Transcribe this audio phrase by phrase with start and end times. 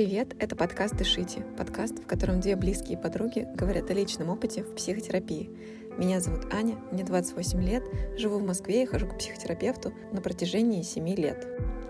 [0.00, 0.34] привет!
[0.38, 5.50] Это подкаст «Дышите», подкаст, в котором две близкие подруги говорят о личном опыте в психотерапии.
[5.98, 7.82] Меня зовут Аня, мне 28 лет,
[8.16, 11.46] живу в Москве и хожу к психотерапевту на протяжении 7 лет.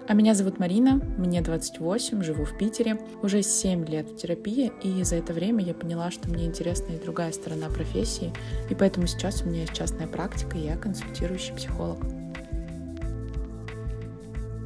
[0.09, 5.05] А меня зовут Марина, мне 28, живу в Питере, уже 7 лет в терапии, и
[5.05, 8.33] за это время я поняла, что мне интересна и другая сторона профессии,
[8.71, 12.01] и поэтому сейчас у меня есть частная практика, и я консультирующий психолог.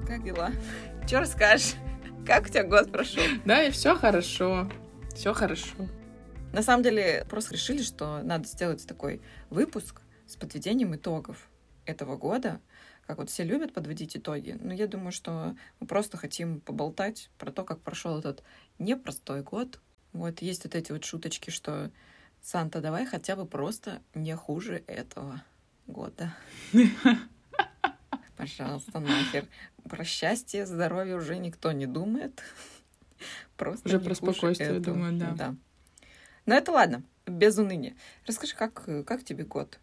[0.09, 0.51] Как дела?
[1.07, 1.75] Что расскажешь?
[2.27, 3.23] Как у тебя год прошел?
[3.45, 4.71] Да, и все хорошо.
[5.15, 5.77] Все хорошо.
[6.55, 9.21] На самом деле, просто решили, что надо сделать такой
[9.51, 11.51] выпуск с подведением итогов
[11.85, 12.63] этого года.
[13.07, 14.57] Как вот все любят подводить итоги.
[14.59, 18.43] Но я думаю, что мы просто хотим поболтать про то, как прошел этот
[18.79, 19.81] непростой год.
[20.15, 21.91] Вот есть вот эти вот шуточки, что
[22.41, 25.43] Санта, давай хотя бы просто не хуже этого
[25.87, 26.35] года.
[28.37, 29.47] Пожалуйста, нахер.
[29.89, 32.43] Про счастье, здоровье уже никто не думает.
[33.57, 35.33] Просто уже про спокойствие думаю, да.
[35.33, 35.55] да.
[36.47, 37.95] Но это ладно, без уныния.
[38.27, 39.79] Расскажи, как, как тебе год?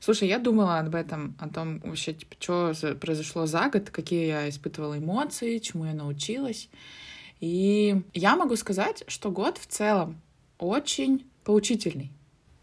[0.00, 4.48] Слушай, я думала об этом, о том вообще, типа, что произошло за год, какие я
[4.48, 6.68] испытывала эмоции, чему я научилась.
[7.40, 10.20] И я могу сказать, что год в целом
[10.58, 12.10] очень поучительный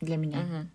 [0.02, 0.40] для меня.
[0.40, 0.68] Угу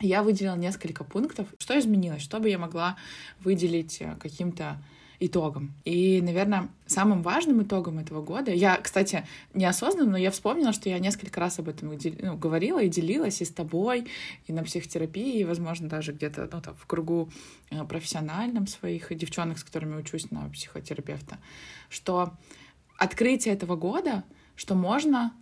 [0.00, 1.46] я выделила несколько пунктов.
[1.58, 2.22] Что изменилось?
[2.22, 2.96] Что бы я могла
[3.40, 4.78] выделить э, каким-то
[5.20, 5.74] итогом.
[5.84, 10.98] И, наверное, самым важным итогом этого года, я, кстати, неосознанно, но я вспомнила, что я
[10.98, 14.08] несколько раз об этом ну, говорила и делилась и с тобой,
[14.46, 17.30] и на психотерапии, и, возможно, даже где-то ну, там, в кругу
[17.70, 21.38] э, профессиональном своих девчонок, с которыми учусь на психотерапевта,
[21.90, 22.32] что
[22.96, 24.24] открытие этого года,
[24.56, 25.34] что можно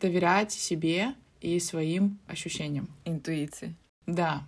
[0.00, 2.88] доверять себе и своим ощущениям.
[3.04, 3.76] Интуиции.
[4.08, 4.40] Да.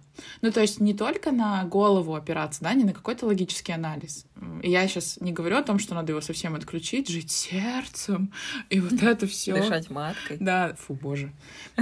[0.42, 4.26] Ну, то есть не только на голову опираться, да, не на какой-то логический анализ.
[4.62, 8.32] И я сейчас не говорю о том, что надо его совсем отключить, жить сердцем
[8.70, 9.54] и вот это все.
[9.54, 10.38] Дышать маткой.
[10.38, 11.32] Да, фу, боже.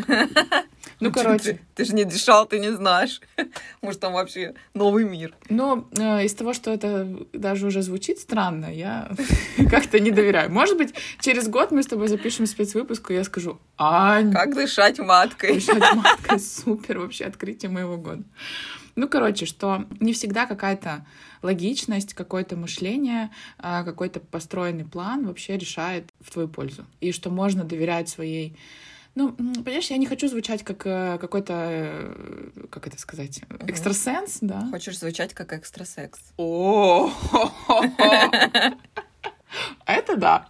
[1.01, 1.61] Ну, короче.
[1.75, 3.21] Ты, же не дышал, ты не знаешь.
[3.83, 5.35] Может, там вообще новый мир.
[5.49, 9.11] Ну, э, из того, что это даже уже звучит странно, я
[9.71, 10.51] как-то не доверяю.
[10.51, 14.33] Может быть, через год мы с тобой запишем спецвыпуск, и я скажу, Ань...
[14.33, 15.55] Как дышать маткой?
[15.55, 18.25] Дышать маткой, супер, вообще открытие моего года.
[18.97, 21.07] Ну, короче, что не всегда какая-то
[21.43, 26.85] логичность, какое-то мышление, а, какой-то построенный план вообще решает в твою пользу.
[27.01, 28.57] И что можно доверять своей
[29.15, 34.69] ну, понимаешь, я не хочу звучать как э, какой-то, э, как это сказать, экстрасенс, да?
[34.71, 36.21] Хочешь звучать как экстрасекс.
[36.37, 37.11] О,
[39.87, 40.49] это да.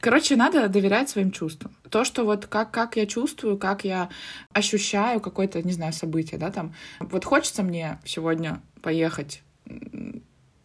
[0.00, 1.76] Короче, надо доверять своим чувствам.
[1.90, 4.08] То, что вот как, как я чувствую, как я
[4.52, 6.74] ощущаю какое-то, не знаю, событие, да, там.
[7.00, 9.42] Вот хочется мне сегодня поехать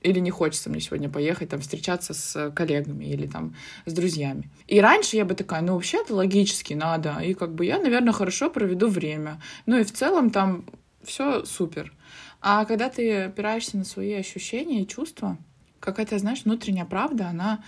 [0.02, 4.50] или не хочется мне сегодня поехать, там, встречаться с коллегами или там с друзьями.
[4.68, 8.50] И раньше я бы такая, ну, вообще-то логически надо, и как бы я, наверное, хорошо
[8.50, 9.42] проведу время.
[9.66, 10.66] Ну и в целом там
[11.04, 11.94] все супер.
[12.42, 15.38] А когда ты опираешься на свои ощущения и чувства,
[15.80, 17.64] какая-то, знаешь, внутренняя правда, она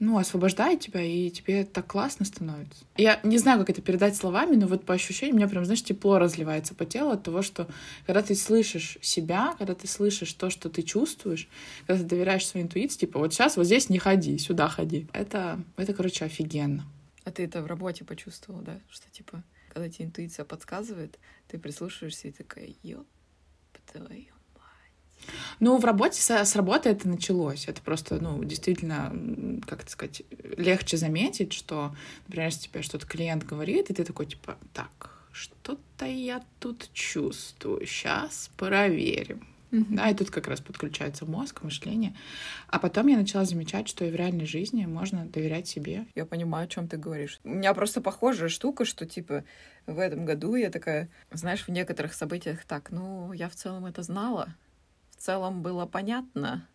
[0.00, 2.84] ну, освобождает тебя, и тебе так классно становится.
[2.96, 5.84] Я не знаю, как это передать словами, но вот по ощущениям у меня прям, знаешь,
[5.84, 7.68] тепло разливается по телу от того, что
[8.06, 11.48] когда ты слышишь себя, когда ты слышишь то, что ты чувствуешь,
[11.86, 15.06] когда ты доверяешь своей интуиции, типа, вот сейчас вот здесь не ходи, сюда ходи.
[15.12, 16.86] Это, это короче, офигенно.
[17.24, 18.80] А ты это в работе почувствовал, да?
[18.90, 23.06] Что, типа, когда тебе интуиция подсказывает, ты прислушиваешься и такая, ёп
[23.92, 24.39] твою
[25.58, 27.68] ну, в работе, с, с работы это началось.
[27.68, 29.12] Это просто, ну, действительно,
[29.66, 30.22] как это сказать,
[30.56, 31.94] легче заметить, что,
[32.26, 37.86] например, если тебе что-то клиент говорит, и ты такой, типа, так, что-то я тут чувствую,
[37.86, 39.46] сейчас проверим.
[39.70, 39.86] Mm-hmm.
[39.90, 42.16] Да, и тут как раз подключается мозг, мышление.
[42.68, 46.06] А потом я начала замечать, что и в реальной жизни можно доверять себе.
[46.16, 47.38] Я понимаю, о чем ты говоришь.
[47.44, 49.44] У меня просто похожая штука, что типа
[49.86, 54.02] в этом году я такая, знаешь, в некоторых событиях так, ну, я в целом это
[54.02, 54.54] знала,
[55.20, 56.66] целом было понятно.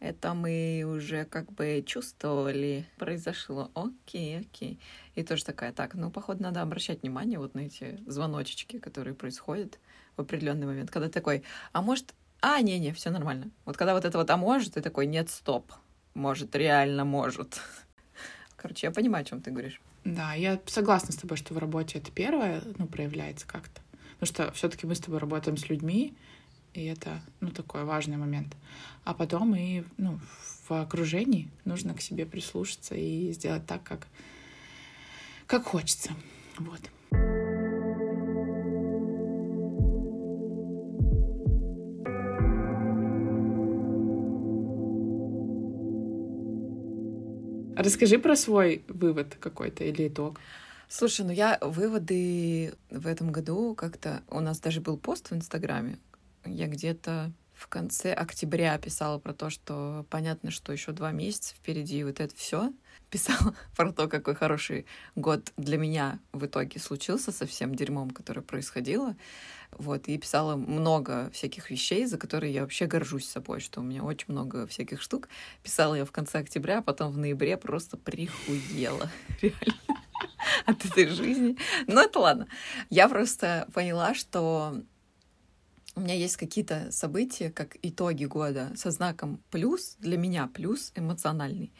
[0.00, 3.70] Это мы уже как бы чувствовали, произошло.
[3.74, 4.78] Окей, окей.
[5.14, 9.78] И тоже такая, так, ну, походу, надо обращать внимание вот на эти звоночки, которые происходят
[10.16, 11.42] в определенный момент, когда такой,
[11.72, 13.50] а может, а, не-не, все нормально.
[13.64, 15.72] Вот когда вот это вот, а может, ты такой, нет, стоп,
[16.12, 17.62] может, реально может.
[18.56, 19.80] Короче, я понимаю, о чем ты говоришь.
[20.04, 23.80] Да, я согласна с тобой, что в работе это первое, ну, проявляется как-то.
[24.18, 26.14] Потому что все-таки мы с тобой работаем с людьми,
[26.74, 28.56] и это, ну, такой важный момент.
[29.04, 30.18] А потом и, ну,
[30.68, 34.08] в окружении нужно к себе прислушаться и сделать так, как,
[35.46, 36.12] как хочется.
[36.58, 36.80] Вот.
[47.76, 50.40] Расскажи про свой вывод какой-то или итог.
[50.88, 54.22] Слушай, ну я выводы в этом году как-то...
[54.30, 55.98] У нас даже был пост в Инстаграме.
[56.44, 62.04] Я где-то в конце октября писала про то, что понятно, что еще два месяца впереди,
[62.04, 62.72] вот это все.
[63.10, 68.42] Писала про то, какой хороший год для меня в итоге случился со всем дерьмом, которое
[68.42, 69.16] происходило.
[69.70, 74.04] Вот, и писала много всяких вещей, за которые я вообще горжусь собой, что у меня
[74.04, 75.28] очень много всяких штук.
[75.62, 79.10] Писала я в конце октября, а потом в ноябре просто прихуела.
[79.40, 79.74] Реально
[80.66, 81.56] от этой жизни.
[81.86, 82.48] Но это ладно.
[82.90, 84.82] Я просто поняла, что
[85.96, 91.72] у меня есть какие-то события, как итоги года со знаком плюс, для меня плюс эмоциональный.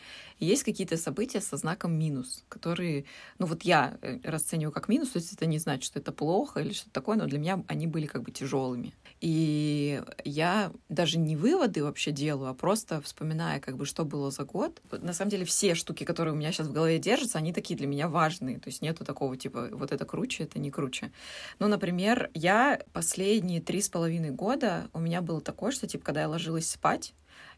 [0.45, 3.05] Есть какие-то события со знаком минус, которые,
[3.39, 6.61] ну вот я э, расцениваю как минус, то есть это не значит, что это плохо
[6.61, 8.93] или что-то такое, но для меня они были как бы тяжелыми.
[9.21, 14.45] И я даже не выводы вообще делаю, а просто вспоминая, как бы, что было за
[14.45, 14.83] год.
[14.91, 17.87] На самом деле все штуки, которые у меня сейчас в голове держатся, они такие для
[17.87, 18.59] меня важные.
[18.59, 21.11] То есть нету такого типа, вот это круче, это не круче.
[21.59, 26.23] Ну, например, я последние три с половиной года у меня было такое, что типа, когда
[26.23, 27.15] я ложилась спать,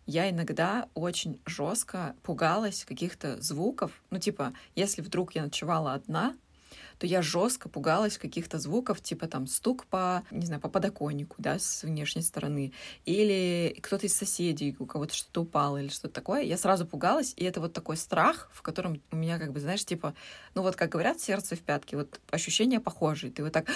[0.06, 3.90] я иногда очень жестко пугалась каких-то звуков.
[4.10, 6.34] Ну, типа, если вдруг я ночевала одна,
[6.98, 11.58] то я жестко пугалась каких-то звуков, типа там стук по, не знаю, по подоконнику, да,
[11.58, 12.72] с внешней стороны,
[13.04, 16.42] или кто-то из соседей, у кого-то что-то упало или что-то такое.
[16.42, 19.84] Я сразу пугалась, и это вот такой страх, в котором у меня как бы, знаешь,
[19.84, 20.14] типа,
[20.54, 23.32] ну вот как говорят, сердце в пятке, вот ощущения похожие.
[23.32, 23.66] Ты вот так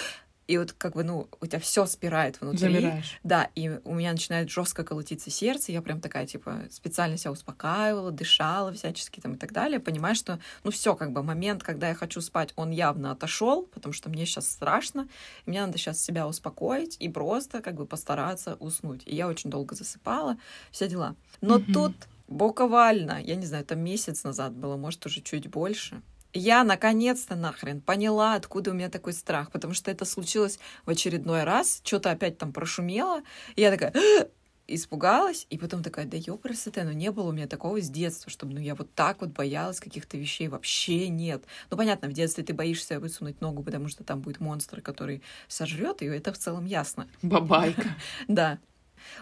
[0.47, 2.59] и вот как бы, ну, у тебя все спирает внутри.
[2.59, 3.19] Замираешь.
[3.23, 8.11] Да, и у меня начинает жестко колотиться сердце, я прям такая, типа, специально себя успокаивала,
[8.11, 11.95] дышала всячески там и так далее, понимаю, что, ну, все, как бы, момент, когда я
[11.95, 15.07] хочу спать, он явно отошел, потому что мне сейчас страшно,
[15.45, 19.03] и мне надо сейчас себя успокоить и просто, как бы, постараться уснуть.
[19.05, 20.37] И я очень долго засыпала,
[20.71, 21.15] все дела.
[21.39, 21.73] Но mm-hmm.
[21.73, 21.93] тут
[22.27, 26.01] буквально, я не знаю, это месяц назад было, может, уже чуть больше,
[26.33, 31.43] я наконец-то нахрен поняла, откуда у меня такой страх, потому что это случилось в очередной
[31.43, 33.21] раз, что-то опять там прошумело,
[33.55, 33.93] и я такая
[34.67, 38.53] испугалась, и потом такая, да ёпросоте, ну не было у меня такого с детства, чтобы,
[38.53, 41.43] ну я вот так вот боялась каких-то вещей, вообще нет.
[41.69, 46.01] Ну понятно, в детстве ты боишься высунуть ногу, потому что там будет монстр, который сожрет
[46.01, 47.07] ее, это в целом ясно.
[47.21, 47.89] Бабайка.
[48.27, 48.59] Да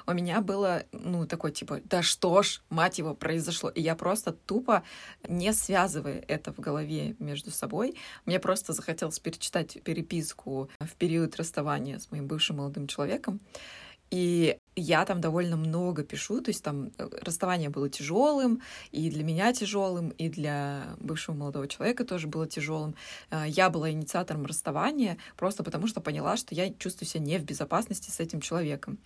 [0.06, 3.70] у меня было, ну, такой, типа, да что ж, мать его, произошло.
[3.70, 4.84] И я просто тупо,
[5.28, 7.96] не связывая это в голове между собой,
[8.26, 13.40] мне просто захотелось перечитать переписку в период расставания с моим бывшим молодым человеком.
[14.12, 18.62] И я там довольно много пишу, то есть там э, расставание было тяжелым,
[18.92, 22.96] и для меня тяжелым, и для бывшего молодого человека тоже было тяжелым.
[23.32, 27.44] Э, я была инициатором расставания просто потому, что поняла, что я чувствую себя не в
[27.44, 28.98] безопасности с этим человеком.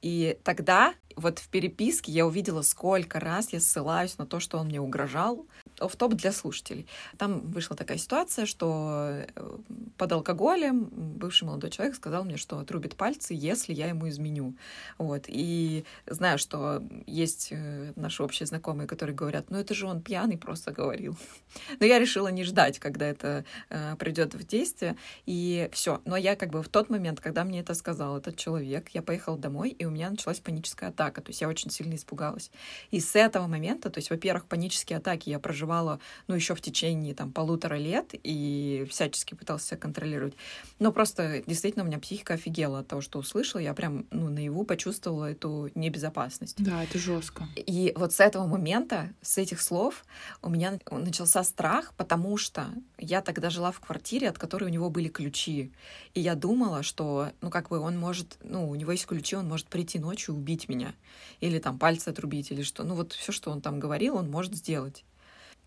[0.00, 4.66] И тогда вот в переписке я увидела, сколько раз я ссылаюсь на то, что он
[4.66, 5.46] мне угрожал.
[5.78, 6.86] В топ для слушателей.
[7.18, 9.58] Там вышла такая ситуация, что э,
[9.96, 14.54] под алкоголем бывший молодой человек сказал мне, что отрубит пальцы, если я ему изменю.
[14.98, 15.24] Вот.
[15.28, 20.38] И знаю, что есть э, наши общие знакомые, которые говорят, ну это же он пьяный
[20.38, 21.16] просто говорил.
[21.80, 24.96] Но я решила не ждать, когда это э, придет в действие.
[25.26, 26.00] И все.
[26.04, 29.38] Но я как бы в тот момент, когда мне это сказал этот человек, я поехала
[29.38, 31.20] домой, и у меня началась паническая атака.
[31.20, 32.50] То есть я очень сильно испугалась.
[32.90, 37.14] И с этого момента, то есть, во-первых, панические атаки я проживала, ну, еще в течение
[37.14, 40.34] там полутора лет и всячески пыталась себя контролировать.
[40.80, 43.60] Но просто действительно у меня психика офигела от того, что услышала.
[43.60, 46.56] Я прям, ну, наяву почувствовала эту небезопасность.
[46.58, 47.46] Да, это жестко.
[47.54, 50.04] И вот с этого момента, с этих слов,
[50.42, 52.66] у меня начался страх, потому что
[52.98, 55.70] я тогда жила в квартире, от которой у него были ключи.
[56.14, 59.48] И я думала, что, ну, как бы он может, ну, у него есть ключи, он
[59.48, 60.92] может прийти ночью и убить меня.
[61.40, 62.82] Или там пальцы отрубить, или что.
[62.82, 65.04] Ну, вот все, что он там говорил, он может сделать.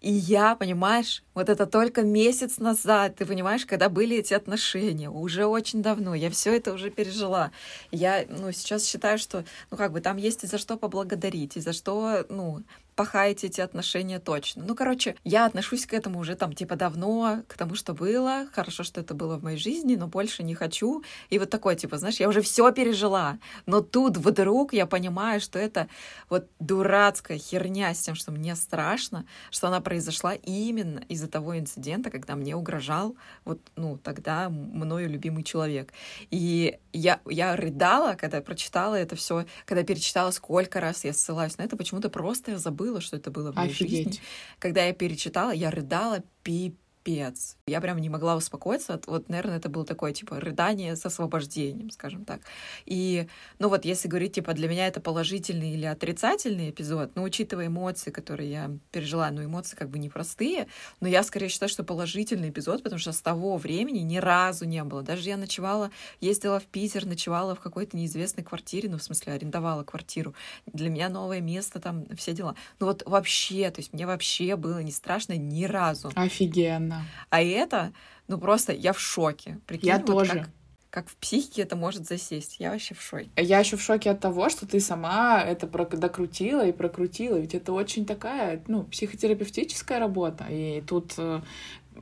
[0.02, 5.46] И я, понимаешь, вот это только месяц назад, ты понимаешь, когда были эти отношения, уже
[5.46, 7.52] очень давно, я все это уже пережила.
[7.92, 11.62] Я, ну, сейчас считаю, что, ну, как бы там есть и за что поблагодарить, и
[11.62, 12.62] за что, ну,
[12.96, 14.64] пахаете эти отношения точно.
[14.66, 18.48] Ну, короче, я отношусь к этому уже там типа давно, к тому, что было.
[18.54, 21.04] Хорошо, что это было в моей жизни, но больше не хочу.
[21.30, 23.38] И вот такое, типа, знаешь, я уже все пережила.
[23.66, 25.88] Но тут вдруг я понимаю, что это
[26.30, 32.10] вот дурацкая херня с тем, что мне страшно, что она произошла именно из-за того инцидента,
[32.10, 35.94] когда мне угрожал вот, ну, тогда мною любимый человек.
[36.32, 41.64] И я, я рыдала, когда прочитала это все, когда перечитала, сколько раз я ссылаюсь на
[41.64, 44.08] это, почему-то просто я забыла, что это было в моей Офигеть.
[44.08, 44.22] жизни.
[44.60, 47.58] Когда я перечитала, я рыдала пипец капец.
[47.68, 49.00] Я прям не могла успокоиться.
[49.08, 52.42] Вот, наверное, это было такое, типа, рыдание с освобождением, скажем так.
[52.86, 53.28] И,
[53.60, 58.12] ну вот, если говорить, типа, для меня это положительный или отрицательный эпизод, ну, учитывая эмоции,
[58.12, 60.68] которые я пережила, ну, эмоции как бы непростые,
[61.00, 64.84] но я скорее считаю, что положительный эпизод, потому что с того времени ни разу не
[64.84, 65.04] было.
[65.04, 69.84] Даже я ночевала, ездила в Питер, ночевала в какой-то неизвестной квартире, ну, в смысле, арендовала
[69.84, 70.34] квартиру.
[70.66, 72.56] Для меня новое место, там, все дела.
[72.80, 76.12] Ну, вот вообще, то есть мне вообще было не страшно ни разу.
[76.16, 76.95] Офигенно.
[77.30, 77.94] А это,
[78.28, 79.60] ну, просто я в шоке.
[79.66, 80.32] Прикинь, я вот тоже.
[80.32, 80.50] Как,
[80.90, 82.58] как в психике это может засесть.
[82.60, 83.30] Я вообще в шоке.
[83.36, 87.38] Я еще в шоке от того, что ты сама это докрутила и прокрутила.
[87.38, 90.46] Ведь это очень такая, ну, психотерапевтическая работа.
[90.50, 91.42] И тут э,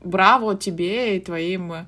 [0.03, 1.85] браво тебе и твоим э,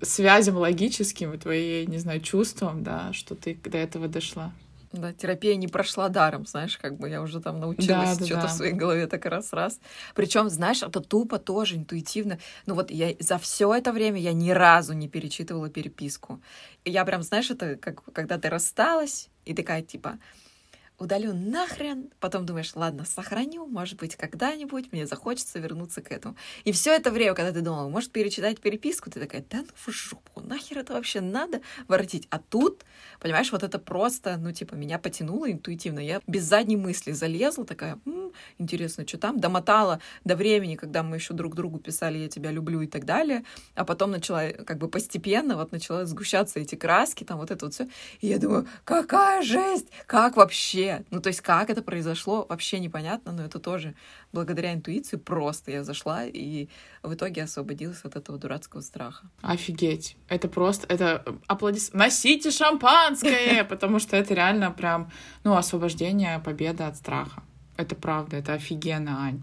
[0.00, 4.52] связям логическим, и твоей, не знаю, чувствам, да, что ты до этого дошла.
[4.92, 8.46] Да, терапия не прошла даром, знаешь, как бы я уже там научилась да, что-то да.
[8.48, 9.80] в своей голове так раз-раз.
[10.14, 12.38] Причем, знаешь, это тупо тоже интуитивно.
[12.66, 16.42] Ну вот я за все это время я ни разу не перечитывала переписку.
[16.84, 20.18] Я прям, знаешь, это как когда ты рассталась и такая типа,
[21.02, 26.36] удалю нахрен, потом думаешь, ладно, сохраню, может быть, когда-нибудь мне захочется вернуться к этому.
[26.64, 29.90] И все это время, когда ты думала, может, перечитать переписку, ты такая, да ну в
[29.90, 32.28] жопу, нахер это вообще надо воротить?
[32.30, 32.84] А тут,
[33.20, 35.98] понимаешь, вот это просто, ну, типа, меня потянуло интуитивно.
[36.00, 38.21] Я без задней мысли залезла, такая, м-м,
[38.58, 42.80] интересно, что там, домотала до времени, когда мы еще друг другу писали «я тебя люблю»
[42.80, 47.38] и так далее, а потом начала, как бы постепенно, вот начала сгущаться эти краски, там
[47.38, 47.88] вот это вот все.
[48.20, 53.32] И я думаю, какая жесть, как вообще ну, то есть как это произошло, вообще непонятно,
[53.32, 53.94] но это тоже
[54.32, 56.68] благодаря интуиции просто я зашла и
[57.02, 59.26] в итоге освободилась от этого дурацкого страха.
[59.42, 60.16] Офигеть.
[60.28, 61.92] Это просто, это аплодис...
[61.92, 65.10] Носите шампанское, потому что это реально прям,
[65.44, 67.42] ну, освобождение, победа от страха.
[67.76, 69.42] Это правда, это офигенно, Ань.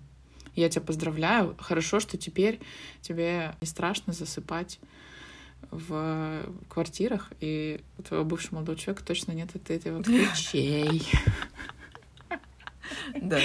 [0.56, 1.56] Я тебя поздравляю.
[1.60, 2.60] Хорошо, что теперь
[3.02, 4.80] тебе не страшно засыпать
[5.72, 11.08] в квартирах, и у твоего бывшего молодого человека точно нет от этого ключей.
[13.22, 13.40] Да,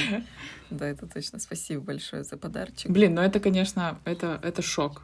[0.71, 1.38] да, это точно.
[1.38, 2.91] Спасибо большое за подарочек.
[2.91, 5.03] Блин, ну это, конечно, это, это шок.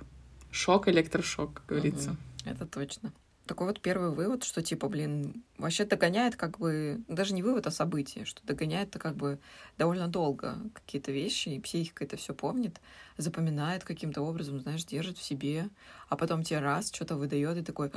[0.51, 2.17] Шок, электрошок, как говорится.
[2.45, 3.13] Это точно
[3.50, 7.73] такой вот первый вывод, что типа, блин, вообще догоняет как бы, даже не вывод, а
[7.73, 9.40] событие, что догоняет-то как бы
[9.76, 12.80] довольно долго какие-то вещи, и психика это все помнит,
[13.16, 15.69] запоминает каким-то образом, знаешь, держит в себе,
[16.09, 17.90] а потом тебе раз что-то выдает и такой,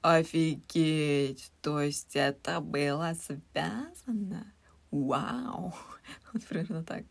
[0.00, 4.54] офигеть, то есть это было связано,
[4.90, 5.74] вау,
[6.32, 7.04] вот примерно так.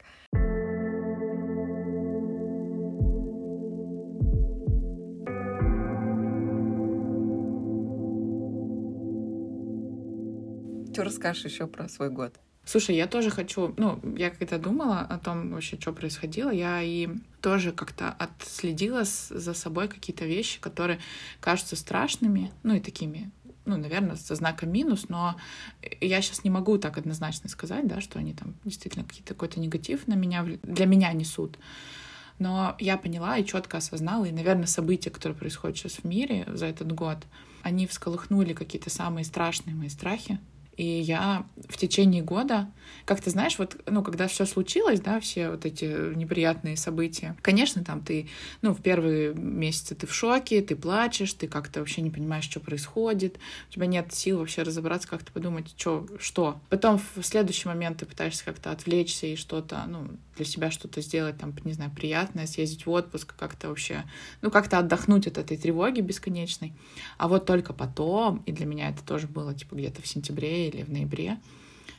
[11.01, 12.35] Что расскажешь еще про свой год?
[12.63, 17.09] Слушай, я тоже хочу, ну, я как-то думала о том вообще, что происходило, я и
[17.41, 20.99] тоже как-то отследила за собой какие-то вещи, которые
[21.39, 23.31] кажутся страшными, ну и такими,
[23.65, 25.37] ну, наверное, со знаком минус, но
[26.01, 30.07] я сейчас не могу так однозначно сказать, да, что они там действительно какие-то какой-то негатив
[30.07, 31.57] на меня, для меня несут.
[32.37, 36.67] Но я поняла и четко осознала, и, наверное, события, которые происходят сейчас в мире за
[36.67, 37.17] этот год,
[37.63, 40.39] они всколыхнули какие-то самые страшные мои страхи,
[40.81, 42.67] и я в течение года,
[43.05, 47.83] как ты знаешь, вот, ну, когда все случилось, да, все вот эти неприятные события, конечно,
[47.83, 48.29] там ты,
[48.63, 52.59] ну, в первые месяцы ты в шоке, ты плачешь, ты как-то вообще не понимаешь, что
[52.59, 53.37] происходит,
[53.69, 56.59] у тебя нет сил вообще разобраться, как-то подумать, что, что.
[56.69, 61.37] Потом в следующий момент ты пытаешься как-то отвлечься и что-то, ну, для себя что-то сделать,
[61.37, 64.03] там, не знаю, приятное, съездить в отпуск, как-то вообще,
[64.41, 66.73] ну, как-то отдохнуть от этой тревоги бесконечной.
[67.19, 70.83] А вот только потом, и для меня это тоже было, типа, где-то в сентябре или
[70.83, 71.39] в ноябре,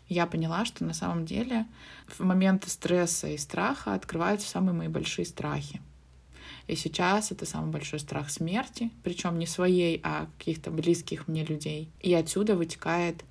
[0.09, 1.67] я поняла, что на самом деле
[2.07, 5.81] в моменты стресса и страха открываются самые мои большие страхи.
[6.67, 11.88] И сейчас это самый большой страх смерти, причем не своей, а каких-то близких мне людей.
[12.00, 13.25] И отсюда вытекает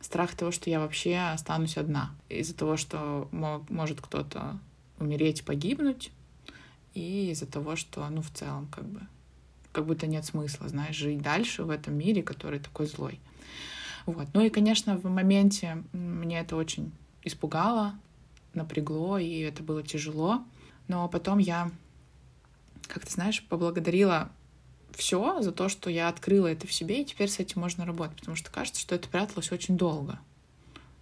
[0.00, 2.14] страх того, что я вообще останусь одна.
[2.28, 4.58] Из-за того, что мог, может кто-то
[4.98, 6.10] умереть, погибнуть,
[6.94, 9.00] и из-за того, что, ну, в целом, как бы,
[9.72, 13.20] как будто нет смысла, знаешь, жить дальше в этом мире, который такой злой.
[14.06, 14.28] Вот.
[14.32, 17.94] Ну и, конечно, в моменте мне это очень испугало,
[18.54, 20.44] напрягло, и это было тяжело.
[20.88, 21.70] Но потом я,
[22.86, 24.30] как ты знаешь, поблагодарила
[24.94, 28.18] все за то, что я открыла это в себе, и теперь с этим можно работать,
[28.18, 30.18] потому что кажется, что это пряталось очень долго.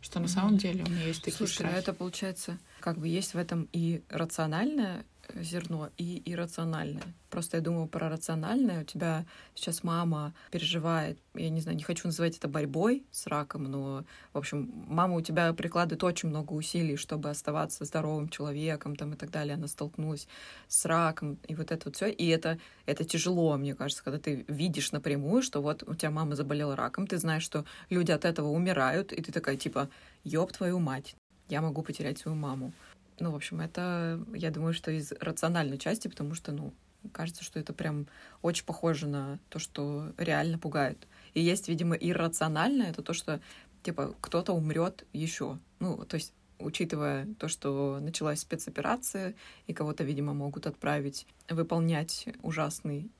[0.01, 1.79] Что на самом деле у меня есть такие Слушай, ну страхи.
[1.79, 5.05] это получается, как бы есть в этом и рациональная
[5.35, 7.03] зерно и иррациональное.
[7.31, 8.83] Просто я думаю про рациональное.
[8.83, 13.65] У тебя сейчас мама переживает, я не знаю, не хочу называть это борьбой с раком,
[13.65, 19.15] но, в общем, мама у тебя прикладывает очень много усилий, чтобы оставаться здоровым человеком там,
[19.15, 19.55] и так далее.
[19.55, 20.29] Она столкнулась
[20.69, 22.09] с раком, и вот это вот все.
[22.09, 26.37] И это, это тяжело, мне кажется, когда ты видишь напрямую, что вот у тебя мама
[26.37, 29.89] заболела раком, ты знаешь, что люди от этого умирают, и ты такая, типа,
[30.23, 31.17] ёб твою мать,
[31.49, 32.73] я могу потерять свою маму.
[33.19, 36.73] Ну, в общем, это, я думаю, что из рациональной части, потому что, ну,
[37.13, 38.07] кажется, что это прям
[38.43, 41.07] очень похоже на то, что реально пугает.
[41.35, 43.41] И есть, видимо, иррациональное, это то, что,
[43.83, 45.59] типа, кто-то умрет еще.
[45.81, 49.35] Ну, то есть учитывая то, что началась спецоперация,
[49.67, 53.11] и кого-то, видимо, могут отправить выполнять ужасный,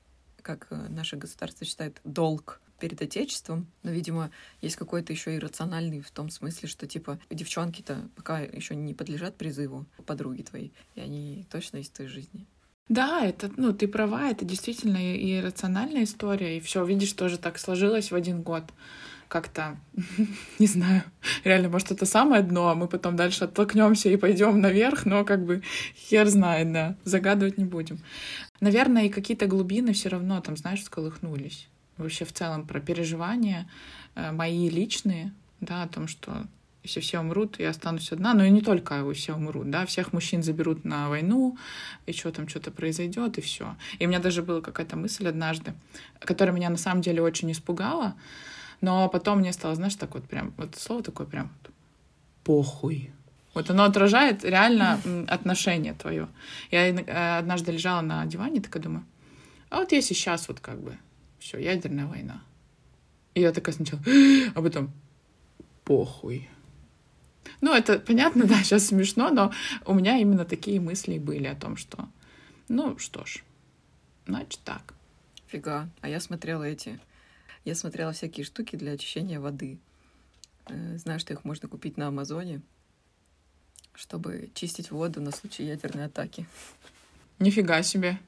[0.45, 6.29] как наше государство считает, долг перед Отечеством, но, видимо, есть какой-то еще иррациональный в том
[6.29, 11.89] смысле, что, типа, девчонки-то пока еще не подлежат призыву подруги твоей, и они точно в
[11.89, 12.45] твоей жизни.
[12.87, 17.57] Да, это, ну, ты права, это действительно и рациональная история, и все, видишь, тоже так
[17.57, 18.65] сложилось в один год.
[19.27, 19.79] Как-то,
[20.59, 21.01] не знаю,
[21.43, 25.43] реально, может, это самое дно, а мы потом дальше оттолкнемся и пойдем наверх, но как
[25.43, 25.63] бы
[25.95, 27.99] хер знает, да, загадывать не будем.
[28.59, 33.67] Наверное, и какие-то глубины все равно там, знаешь, сколыхнулись вообще в целом про переживания
[34.15, 36.45] э, мои личные, да, о том, что
[36.83, 40.43] если все умрут, я останусь одна, но и не только все умрут, да, всех мужчин
[40.43, 41.57] заберут на войну,
[42.05, 43.75] и что там что-то произойдет, и все.
[43.97, 45.73] И у меня даже была какая-то мысль однажды,
[46.19, 48.15] которая меня на самом деле очень испугала,
[48.81, 51.49] но потом мне стало, знаешь, так вот прям, вот слово такое прям
[52.43, 53.11] похуй.
[53.55, 56.27] Вот оно отражает реально отношение твое.
[56.71, 59.05] Я э, однажды лежала на диване, такая думаю,
[59.69, 60.97] а вот если сейчас вот как бы
[61.39, 62.43] все, ядерная война.
[63.33, 64.03] И я такая сначала,
[64.55, 64.91] а потом,
[65.85, 66.49] похуй.
[67.61, 69.53] Ну, это понятно, да, сейчас смешно, но
[69.85, 72.09] у меня именно такие мысли были о том, что,
[72.67, 73.41] ну, что ж,
[74.27, 74.93] значит так.
[75.47, 75.89] Фига.
[76.01, 76.99] А я смотрела эти...
[77.63, 79.79] Я смотрела всякие штуки для очищения воды.
[80.67, 82.61] Э, знаю, что их можно купить на Амазоне,
[83.95, 86.45] чтобы чистить воду на случай ядерной атаки.
[87.39, 88.19] Нифига себе.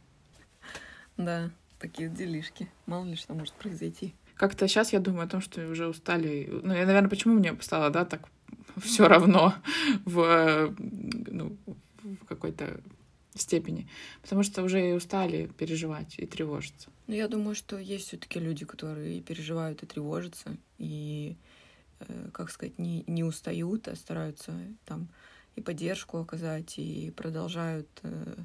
[1.17, 2.69] Да такие делишки.
[2.85, 4.13] Мало ли что может произойти.
[4.35, 6.47] Как-то сейчас я думаю о том, что уже устали.
[6.63, 8.27] Ну, я, наверное, почему мне стало, да, так
[8.81, 9.53] все равно
[10.05, 11.57] в, ну,
[12.03, 12.79] в какой-то
[13.35, 13.87] степени.
[14.21, 16.89] Потому что уже и устали переживать и тревожиться.
[17.07, 21.37] Ну, я думаю, что есть все-таки люди, которые переживают и тревожатся, и,
[21.99, 24.53] э, как сказать, не, не устают, а стараются
[24.85, 25.07] там
[25.57, 28.35] и поддержку оказать, и продолжают э,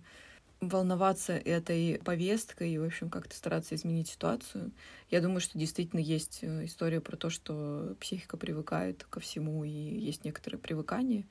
[0.60, 4.72] волноваться этой повесткой и, в общем, как-то стараться изменить ситуацию.
[5.10, 9.70] Я думаю, что действительно есть э, история про то, что психика привыкает ко всему, и
[9.70, 11.26] есть некоторое привыкание.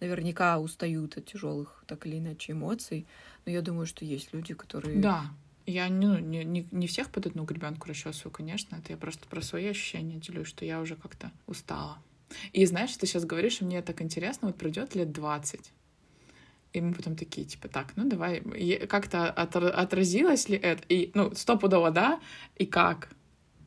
[0.00, 3.06] Наверняка устают от тяжелых так или иначе эмоций,
[3.44, 4.98] но я думаю, что есть люди, которые...
[5.00, 5.24] Да,
[5.66, 8.76] я не, ну, не, не, не всех под одну гребенку расчесываю, конечно.
[8.76, 11.98] Это я просто про свои ощущения делюсь, что я уже как-то устала.
[12.52, 15.72] И знаешь, ты сейчас говоришь, и мне так интересно, вот пройдет лет 20,
[16.72, 18.40] и мы потом такие, типа, так, ну давай,
[18.86, 20.82] как-то отразилось ли это?
[20.88, 22.20] И, ну, стопудово, да?
[22.56, 23.08] И как?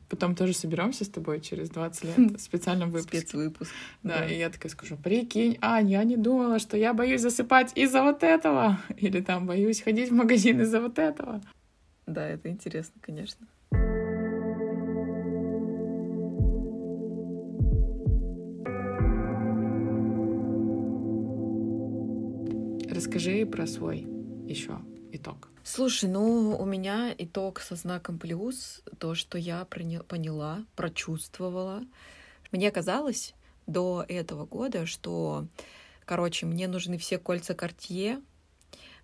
[0.08, 3.18] Потом тоже соберемся с тобой через 20 лет в специальном выпуске.
[3.18, 3.72] Спецвыпуск.
[4.02, 7.72] Да, да, и я такая скажу, прикинь, Ань, я не думала, что я боюсь засыпать
[7.76, 8.80] из-за вот этого.
[8.96, 11.40] Или там боюсь ходить в магазин из-за вот этого.
[12.06, 13.46] Да, это интересно, конечно.
[23.00, 24.06] Расскажи про свой
[24.46, 24.78] еще
[25.10, 25.48] итог.
[25.64, 31.82] Слушай, ну у меня итог со знаком плюс, то, что я поняла, прочувствовала.
[32.52, 33.34] Мне казалось
[33.66, 35.46] до этого года, что,
[36.04, 38.22] короче, мне нужны все кольца Cartier,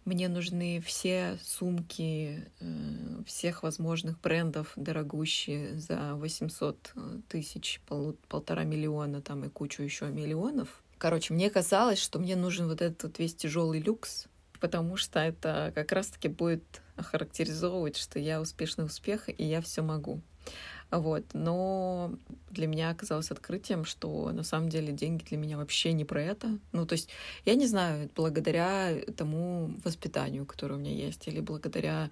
[0.04, 6.92] мне нужны все сумки э, всех возможных брендов дорогущие за 800
[7.28, 10.82] тысяч, пол, полтора миллиона там и кучу еще миллионов.
[10.98, 14.26] Короче, мне казалось, что мне нужен вот этот вот весь тяжелый люкс,
[14.60, 20.22] потому что это как раз-таки будет охарактеризовывать, что я успешный успех, и я все могу.
[20.90, 21.24] Вот.
[21.32, 22.14] Но
[22.50, 26.58] для меня оказалось открытием, что на самом деле деньги для меня вообще не про это.
[26.72, 27.08] Ну, то есть,
[27.44, 32.10] я не знаю, благодаря тому воспитанию, которое у меня есть, или благодаря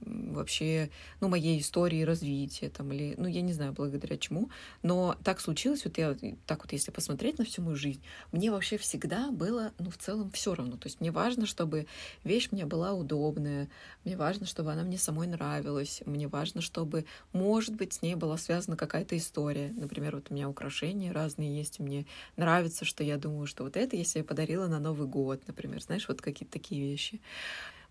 [0.00, 4.50] вообще, ну, моей истории развития, там, или, ну, я не знаю, благодаря чему,
[4.82, 8.02] но так случилось, вот я, так вот, если посмотреть на всю мою жизнь,
[8.32, 11.86] мне вообще всегда было, ну, в целом все равно, то есть мне важно, чтобы
[12.22, 13.68] вещь мне была удобная,
[14.04, 18.36] мне важно, чтобы она мне самой нравилась, мне важно, чтобы, может быть, с ней была
[18.36, 23.46] связана какая-то история, например, вот у меня украшения разные есть, мне нравится, что я думаю,
[23.46, 27.20] что вот это я себе подарила на Новый год, например, знаешь, вот какие-то такие вещи.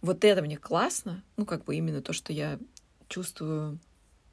[0.04, 2.60] Вот это мне классно, ну, как бы именно то, что я
[3.08, 3.80] чувствую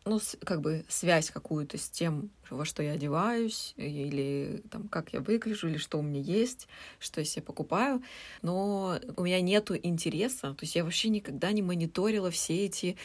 [0.04, 5.20] ну, как бы связь какую-то с тем, во что я одеваюсь, или там, как я
[5.20, 8.02] выгляжу, или что у меня есть, что я себе покупаю.
[8.42, 10.54] Но у меня нету интереса.
[10.54, 12.96] То есть я вообще никогда не мониторила все эти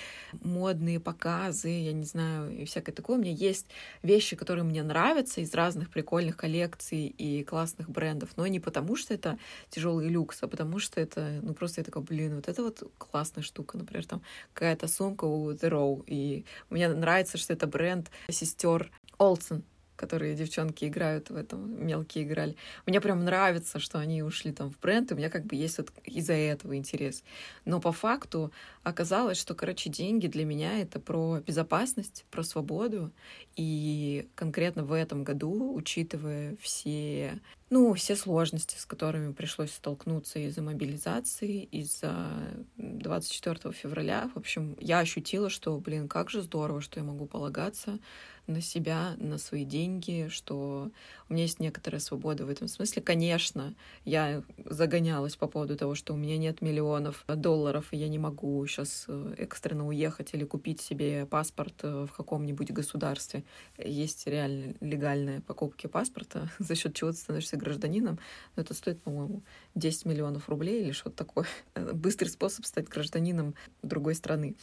[0.42, 3.18] модные показы, я не знаю, и всякое такое.
[3.18, 3.68] У меня есть
[4.02, 9.14] вещи, которые мне нравятся из разных прикольных коллекций и классных брендов, но не потому, что
[9.14, 9.38] это
[9.70, 13.44] тяжелый люкс, а потому что это, ну, просто я такая, блин, вот это вот классная
[13.44, 13.78] штука.
[13.78, 14.22] Например, там
[14.54, 16.46] какая-то сумка у The Row, и
[16.90, 19.64] мне нравится, что это бренд сестер Олсен,
[19.96, 22.56] которые девчонки играют в этом, мелкие играли.
[22.86, 25.78] Мне прям нравится, что они ушли там в бренд, и у меня как бы есть
[25.78, 27.24] вот из-за этого интерес.
[27.66, 28.52] Но по факту
[28.84, 33.12] оказалось, что, короче, деньги для меня— это про безопасность, про свободу.
[33.56, 40.62] И конкретно в этом году, учитывая все ну, все сложности, с которыми пришлось столкнуться из-за
[40.62, 42.30] мобилизации, из-за
[42.78, 44.30] 24 февраля.
[44.34, 48.00] В общем, я ощутила, что, блин, как же здорово, что я могу полагаться
[48.48, 50.92] на себя, на свои деньги, что
[51.30, 53.02] у меня есть некоторая свобода в этом смысле.
[53.02, 58.20] Конечно, я загонялась по поводу того, что у меня нет миллионов долларов, и я не
[58.20, 63.44] могу сейчас э, экстренно уехать или купить себе паспорт э, в каком-нибудь государстве.
[63.78, 68.20] Есть реально легальные покупки паспорта, за счет чего ты становишься гражданином.
[68.56, 69.42] Но это стоит, по-моему,
[69.76, 71.48] 10 миллионов рублей или что-то такое.
[71.76, 74.56] Быстрый способ стать гражданином другой страны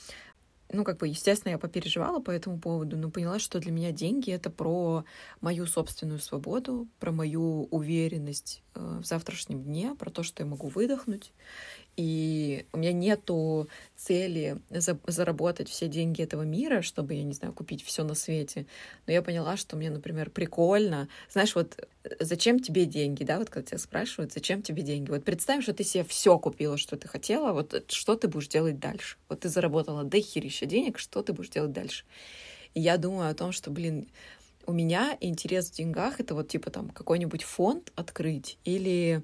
[0.72, 4.30] ну, как бы, естественно, я попереживала по этому поводу, но поняла, что для меня деньги—
[4.32, 5.04] это про
[5.40, 11.32] мою собственную свободу, про мою уверенность в завтрашнем дне, про то, что я могу выдохнуть,
[11.96, 17.52] и у меня нету цели за заработать все деньги этого мира, чтобы, я не знаю,
[17.52, 18.66] купить все на свете.
[19.06, 21.08] Но я поняла, что мне, например, прикольно.
[21.30, 25.10] Знаешь, вот э, зачем тебе деньги, да, вот когда тебя спрашивают, зачем тебе деньги?
[25.10, 28.48] Вот представь, что ты себе все купила, что ты хотела, вот э, что ты будешь
[28.48, 29.18] делать дальше?
[29.28, 32.04] Вот ты заработала до херища денег, что ты будешь делать дальше?
[32.72, 34.08] И я думаю о том, что, блин,
[34.66, 39.22] у меня интерес в деньгах— это вот типа там какой-нибудь фонд открыть или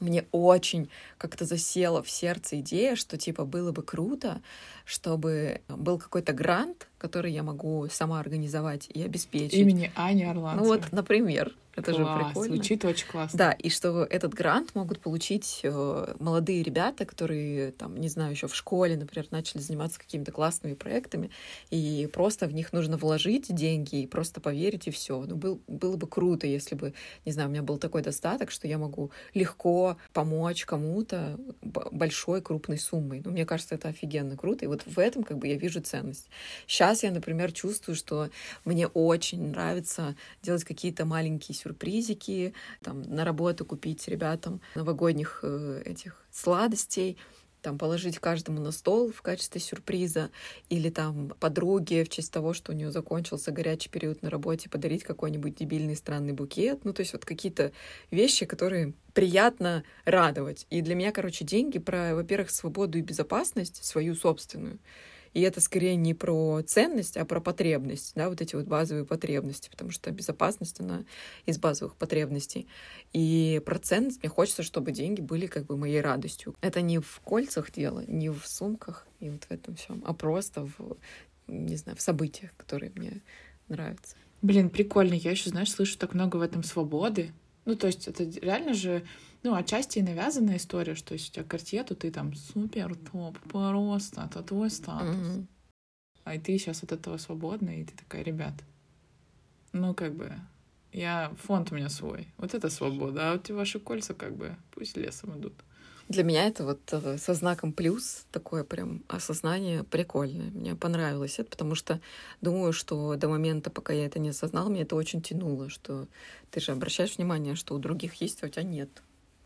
[0.00, 4.42] мне очень как-то засела в сердце идея, что типа было бы круто,
[4.84, 9.58] чтобы был какой-то грант, который я могу сама организовать и обеспечить.
[9.58, 10.78] Имени Ани Орландцевой.
[10.78, 11.54] Ну вот, например.
[11.76, 12.54] Это Класс, же прикольно.
[12.54, 13.36] Звучит очень классно.
[13.36, 18.46] Да, и что этот грант могут получить э, молодые ребята, которые, там, не знаю, еще
[18.46, 21.30] в школе, например, начали заниматься какими-то классными проектами,
[21.70, 25.20] и просто в них нужно вложить деньги и просто поверить, и все.
[25.26, 26.94] Ну, был, было бы круто, если бы,
[27.24, 32.78] не знаю, у меня был такой достаток, что я могу легко помочь кому-то большой, крупной
[32.78, 33.20] суммой.
[33.24, 36.28] Ну, мне кажется, это офигенно круто, и вот в этом как бы я вижу ценность.
[36.66, 38.30] Сейчас я, например, чувствую, что
[38.64, 46.24] мне очень нравится делать какие-то маленькие сюрпризики, там, на работу купить ребятам новогодних э, этих
[46.30, 47.16] сладостей,
[47.64, 50.30] там положить каждому на стол в качестве сюрприза,
[50.68, 55.02] или там подруге в честь того, что у нее закончился горячий период на работе, подарить
[55.02, 56.84] какой-нибудь дебильный странный букет.
[56.84, 57.72] Ну, то есть вот какие-то
[58.10, 60.66] вещи, которые приятно радовать.
[60.70, 64.78] И для меня, короче, деньги про, во-первых, свободу и безопасность свою собственную.
[65.34, 69.68] И это скорее не про ценность, а про потребность, да, вот эти вот базовые потребности,
[69.68, 71.04] потому что безопасность, она
[71.44, 72.66] из базовых потребностей.
[73.12, 76.54] И про ценность мне хочется, чтобы деньги были как бы моей радостью.
[76.60, 80.64] Это не в кольцах дело, не в сумках и вот в этом всем, а просто
[80.64, 80.96] в,
[81.48, 83.20] не знаю, в событиях, которые мне
[83.68, 84.16] нравятся.
[84.40, 85.14] Блин, прикольно.
[85.14, 87.32] Я еще, знаешь, слышу так много в этом свободы.
[87.64, 89.02] Ну, то есть это реально же
[89.44, 93.38] ну, отчасти и навязанная история, что если у тебя Cartier, то ты там супер топ,
[93.40, 95.14] просто, это твой статус.
[95.16, 95.46] Mm-hmm.
[96.24, 98.54] А и ты сейчас от этого свободна, и ты такая, ребят,
[99.72, 100.32] ну, как бы,
[100.92, 104.96] я, фонд у меня свой, вот это свобода, а вот ваши кольца, как бы, пусть
[104.96, 105.52] лесом идут.
[106.08, 110.50] Для меня это вот э, со знаком плюс такое прям осознание прикольное.
[110.50, 112.00] Мне понравилось это, потому что
[112.40, 116.06] думаю, что до момента, пока я это не осознала, мне это очень тянуло, что
[116.50, 119.02] ты же обращаешь внимание, что у других есть, а у тебя нет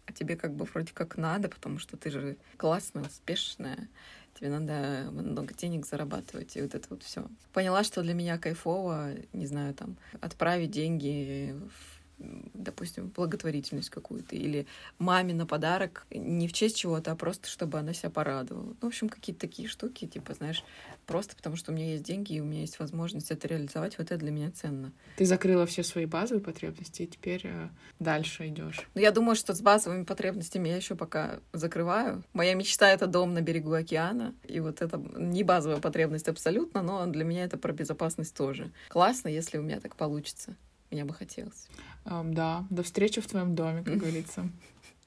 [0.08, 3.88] а тебе как бы вроде как надо, потому что ты же классная, успешная,
[4.34, 7.26] тебе надо много денег зарабатывать, и вот это вот все.
[7.52, 14.66] Поняла, что для меня кайфово, не знаю, там, отправить деньги в допустим, благотворительность какую-то, или
[14.98, 18.68] маме на подарок не в честь чего-то, а просто чтобы она себя порадовала.
[18.68, 20.64] Ну, в общем, какие-то такие штуки, типа, знаешь,
[21.06, 24.06] просто потому что у меня есть деньги, и у меня есть возможность это реализовать, вот
[24.06, 24.92] это для меня ценно.
[25.16, 28.88] Ты закрыла все свои базовые потребности, и теперь э, дальше идешь.
[28.94, 32.24] Ну, я думаю, что с базовыми потребностями я еще пока закрываю.
[32.32, 37.06] Моя мечта— это дом на берегу океана, и вот это не базовая потребность абсолютно, но
[37.06, 38.70] для меня это про безопасность тоже.
[38.88, 40.56] Классно, если у меня так получится.
[40.90, 41.68] Мне бы хотелось.
[42.04, 44.50] Um, да, до встречи в твоем доме, как говорится.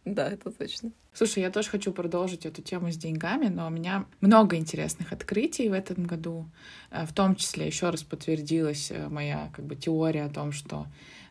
[0.06, 0.91] Да, это точно.
[1.13, 5.70] Слушай, я тоже хочу продолжить эту тему с деньгами, но у меня много интересных открытий
[5.70, 6.50] в этом году.
[6.89, 10.88] Э, в том числе еще раз подтвердилась э, моя как бы теория о том, что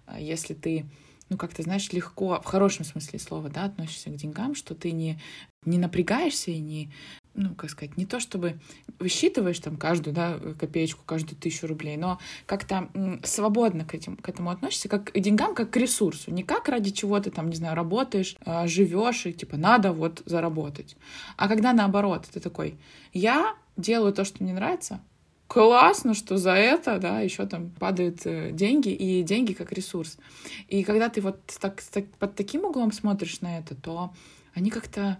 [0.07, 0.87] э, если ты
[1.31, 4.91] ну, как ты знаешь, легко, в хорошем смысле слова, да, относишься к деньгам, что ты
[4.91, 5.21] не,
[5.65, 6.93] не напрягаешься и не,
[7.35, 8.59] ну, как сказать, не то чтобы
[8.99, 12.91] высчитываешь там каждую, да, копеечку, каждую тысячу рублей, но как-то
[13.25, 16.91] свободно к, этим, к этому относишься, как к деньгам, как к ресурсу, не как ради
[16.91, 20.97] чего ты там, не знаю, работаешь, а, живешь и типа надо вот заработать.
[21.37, 22.79] А когда наоборот, ты такой,
[23.13, 25.01] я делаю то, что мне нравится,
[25.47, 30.17] классно, что за это, да, еще там падают э, деньги, и деньги как ресурс.
[30.69, 34.13] И когда ты вот так, так, под таким углом смотришь на это, то
[34.55, 35.19] они как-то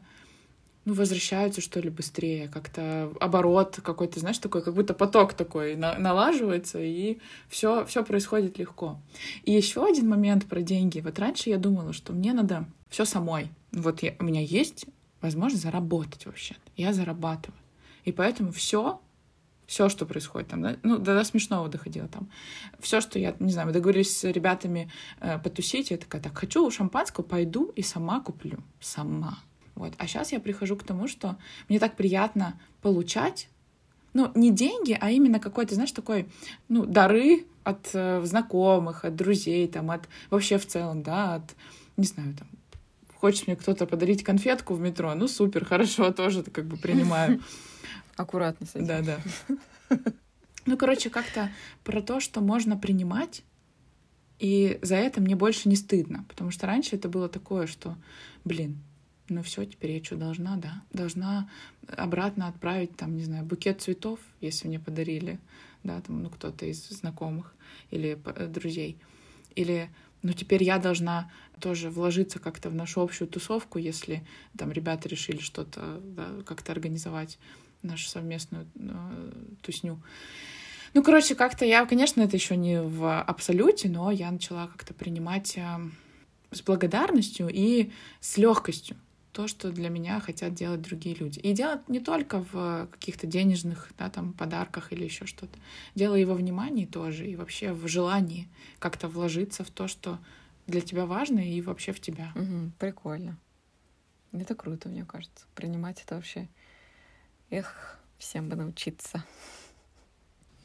[0.85, 5.99] ну, возвращаются, что ли, быстрее, как-то оборот какой-то, знаешь, такой, как будто поток такой на
[5.99, 8.99] налаживается, и все, все происходит легко.
[9.45, 11.01] И еще один момент про деньги.
[11.01, 13.51] Вот раньше я думала, что мне надо все самой.
[13.73, 14.87] Вот я, у меня есть
[15.21, 16.57] возможность заработать вообще.
[16.77, 17.59] Я зарабатываю.
[18.05, 19.01] И поэтому все
[19.71, 20.77] все, что происходит там, да?
[20.83, 22.29] ну, до, смешного доходило там.
[22.81, 24.91] Все, что я, не знаю, мы договорились с ребятами
[25.21, 28.59] э, потусить, я такая, так, хочу шампанского, пойду и сама куплю.
[28.81, 29.39] Сама.
[29.81, 29.95] Вот.
[29.97, 31.39] А сейчас я прихожу к тому, что
[31.71, 33.49] мне так приятно получать,
[34.13, 36.29] ну, не деньги, а именно какой-то, знаешь, такой,
[36.69, 41.57] ну, дары от э, знакомых, от друзей, там, от вообще в целом, да, от,
[41.97, 42.47] не знаю, там,
[43.15, 47.41] хочет мне кто-то подарить конфетку в метро, ну, супер, хорошо, тоже как бы принимаю.
[48.19, 48.87] Аккуратно с этим.
[48.87, 49.97] Да, да.
[50.67, 51.51] Ну, короче, как-то
[51.85, 53.43] про то, что можно принимать,
[54.39, 56.27] и за это мне больше не стыдно.
[56.29, 57.97] Потому что раньше это было такое, что,
[58.45, 58.79] блин,
[59.31, 60.83] ну все, теперь я что, должна, да?
[60.93, 61.49] Должна
[61.87, 65.39] обратно отправить, там, не знаю, букет цветов, если мне подарили,
[65.85, 67.55] да, там, ну, кто-то из знакомых
[67.91, 68.99] или э, друзей.
[69.55, 69.89] Или,
[70.23, 74.27] ну, теперь я должна тоже вложиться как-то в нашу общую тусовку, если
[74.59, 77.39] там ребята решили что-то, да, как-то организовать
[77.83, 80.03] нашу совместную э, тусню.
[80.93, 85.57] Ну, короче, как-то я, конечно, это еще не в абсолюте, но я начала как-то принимать
[85.57, 85.79] э,
[86.51, 88.97] с благодарностью и с легкостью
[89.33, 91.39] то, что для меня хотят делать другие люди.
[91.39, 95.59] И делать не только в каких-то денежных, да, там, подарках или еще что-то.
[95.95, 100.19] Дело и во внимании тоже, и вообще в желании как-то вложиться в то, что
[100.67, 102.33] для тебя важно, и вообще в тебя.
[102.35, 103.39] Угу, прикольно.
[104.33, 105.47] Это круто, мне кажется.
[105.55, 106.49] Принимать это вообще
[107.51, 109.25] Эх, всем бы научиться.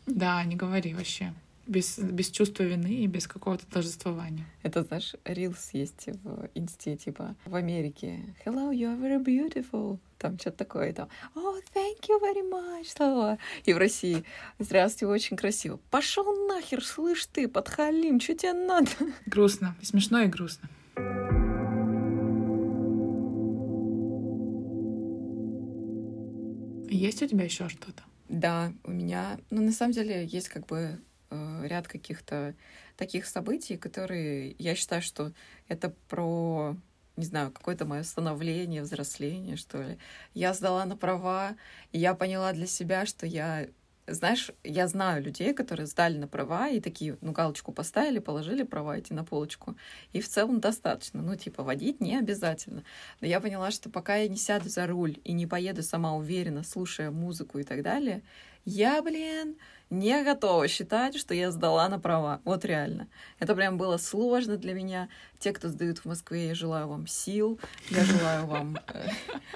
[0.05, 1.33] Да, не говори вообще.
[1.67, 4.45] Без, без чувства вины и без какого-то торжествования.
[4.61, 8.35] Это, знаешь, рилс есть в инсте, типа, в Америке.
[8.45, 9.97] Hello, you are very beautiful.
[10.19, 11.09] Там что-то такое там.
[11.33, 12.85] Oh, thank you very much.
[12.95, 13.39] Слова.
[13.63, 14.23] И в России.
[14.59, 15.79] Здравствуйте, очень красиво.
[15.89, 18.91] Пошел нахер, слышь ты, подхалим, что тебе надо?
[19.25, 19.75] Грустно.
[19.81, 20.69] И смешно, и грустно.
[26.89, 28.03] Есть у тебя еще что-то?
[28.29, 30.99] Да, у меня, ну, на самом деле, есть как бы
[31.63, 32.55] ряд каких-то
[32.97, 35.31] таких событий, которые я считаю, что
[35.67, 36.75] это про,
[37.17, 39.97] не знаю, какое-то мое становление, взросление, что ли.
[40.33, 41.55] Я сдала на права,
[41.91, 43.67] и я поняла для себя, что я
[44.07, 48.97] знаешь, я знаю людей, которые сдали на права и такие, ну, галочку поставили, положили права
[48.97, 49.75] эти на полочку,
[50.13, 51.21] и в целом достаточно.
[51.21, 52.83] Ну, типа, водить не обязательно.
[53.19, 56.63] Но я поняла, что пока я не сяду за руль и не поеду сама уверенно,
[56.63, 58.21] слушая музыку и так далее,
[58.63, 59.57] я, блин,
[59.89, 62.41] не готова считать, что я сдала на права.
[62.43, 63.07] Вот реально.
[63.39, 65.09] Это прям было сложно для меня.
[65.39, 69.07] Те, кто сдают в Москве, я желаю вам сил, я желаю вам э,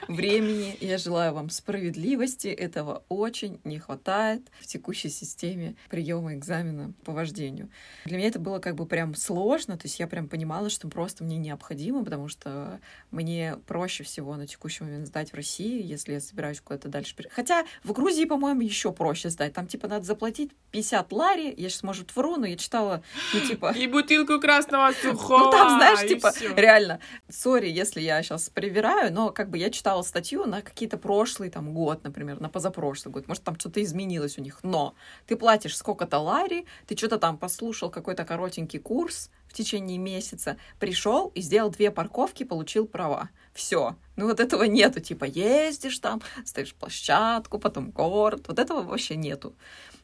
[0.07, 2.47] времени, я желаю вам справедливости.
[2.47, 7.69] Этого очень не хватает в текущей системе приема экзамена по вождению.
[8.05, 11.23] Для меня это было как бы прям сложно, то есть я прям понимала, что просто
[11.23, 16.21] мне необходимо, потому что мне проще всего на текущий момент сдать в России, если я
[16.21, 17.15] собираюсь куда-то дальше.
[17.31, 19.53] Хотя в Грузии, по-моему, еще проще сдать.
[19.53, 23.01] Там типа надо заплатить 50 лари, я сейчас, может, вру, но я читала,
[23.33, 23.71] ну, типа...
[23.71, 25.45] И бутылку красного сухого.
[25.45, 26.53] Ну, там, знаешь, типа, всё.
[26.55, 31.49] реально, сори, если я сейчас привираю, но как бы я читала статью на какие-то прошлый
[31.49, 34.93] там год, например, на позапрошлый год, может, там что-то изменилось у них, но
[35.25, 41.31] ты платишь сколько-то лари, ты что-то там послушал какой-то коротенький курс в течение месяца, пришел
[41.33, 43.29] и сделал две парковки, получил права.
[43.53, 43.95] Все.
[44.15, 49.55] Ну вот этого нету, типа ездишь там, ставишь площадку, потом город, вот этого вообще нету.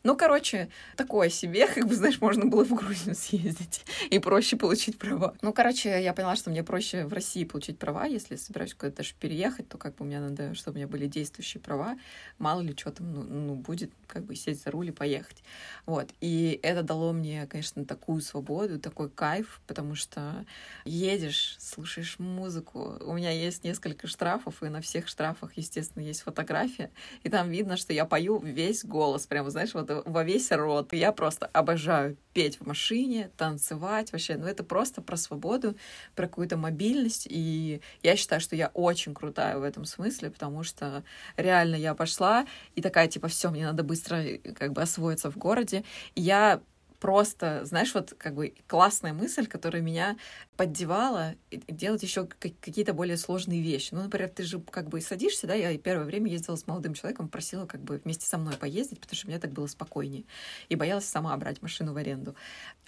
[0.06, 5.00] Ну, короче, такое себе, как бы, знаешь, можно было в Грузию съездить и проще получить
[5.00, 5.34] права.
[5.42, 9.16] Ну, короче, я поняла, что мне проще в России получить права, если собираюсь куда-то даже
[9.20, 11.98] переехать, то как бы мне надо, чтобы у меня были действующие права,
[12.38, 15.44] мало ли что там, ну, ну, будет, как бы сесть за руль и поехать.
[15.88, 16.12] Вот.
[16.22, 20.46] И это дало мне, конечно, такую свободу, такой кайф, потому что
[20.84, 23.00] едешь, слушаешь музыку.
[23.02, 26.92] У меня есть несколько штрафов, и на всех штрафах, естественно, есть фотография,
[27.24, 30.94] и там видно, что я пою весь голос, прямо, знаешь, вот во весь рот.
[30.94, 34.36] Я просто обожаю петь в машине, танцевать вообще.
[34.36, 35.76] Ну, это просто про свободу,
[36.16, 37.28] про какую-то мобильность.
[37.30, 41.04] И я считаю, что я очень крутая в этом смысле, потому что
[41.38, 44.24] реально я пошла и такая, типа, все, мне надо быстро
[44.56, 45.84] как бы освоиться в городе.
[46.16, 46.62] И я
[47.06, 50.18] просто, знаешь, вот как бы классная мысль, которая меня
[50.58, 53.94] поддевала делать еще какие-то более сложные вещи.
[53.94, 57.30] Ну, например, ты же как бы садишься, да, я первое время ездила с молодым человеком,
[57.30, 60.24] просила как бы вместе со мной поездить, потому что мне так было спокойнее.
[60.68, 62.34] И боялась сама брать машину в аренду.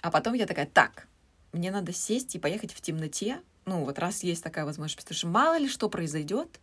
[0.00, 1.06] А потом я такая, так,
[1.52, 5.28] мне надо сесть и поехать в темноте, ну, вот раз есть такая возможность, потому что
[5.28, 6.58] мало ли что произойдет,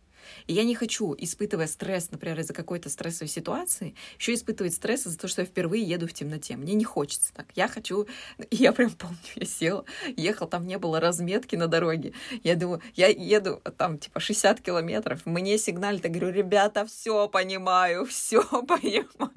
[0.46, 5.18] и я не хочу, испытывая стресс, например, из-за какой-то стрессовой ситуации, еще испытывать стресс из-за
[5.18, 6.56] того, что я впервые еду в темноте.
[6.56, 7.46] Мне не хочется так.
[7.54, 8.06] Я хочу...
[8.50, 9.84] Я прям помню, я села,
[10.16, 12.12] ехал, там не было разметки на дороге.
[12.42, 18.06] Я думаю, я еду там типа 60 километров, мне сигналит, я говорю, ребята, все понимаю,
[18.06, 19.32] все понимаю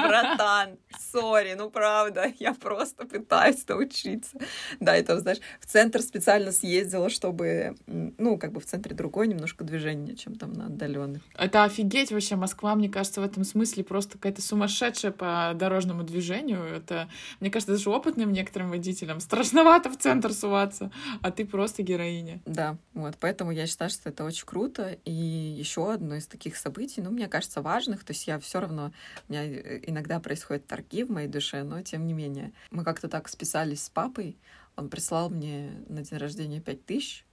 [0.00, 4.38] братан, сори, ну правда, я просто пытаюсь научиться.
[4.80, 9.64] Да, это, знаешь, в центр специально съездила, чтобы, ну, как бы в центре другое немножко
[9.64, 11.22] движение, чем там на отдаленных.
[11.34, 16.62] Это офигеть вообще, Москва, мне кажется, в этом смысле просто какая-то сумасшедшая по дорожному движению.
[16.62, 17.08] Это,
[17.40, 20.90] мне кажется, даже опытным некоторым водителям страшновато в центр суваться,
[21.22, 22.40] а ты просто героиня.
[22.46, 24.96] Да, вот, поэтому я считаю, что это очень круто.
[25.04, 28.92] И еще одно из таких событий, ну, мне кажется, важных, то есть я все равно,
[29.28, 32.52] у меня э, иногда происходят торги в моей душе, но тем не менее.
[32.70, 34.36] Мы как-то так списались с папой,
[34.76, 37.24] он прислал мне на день рождения пять тысяч,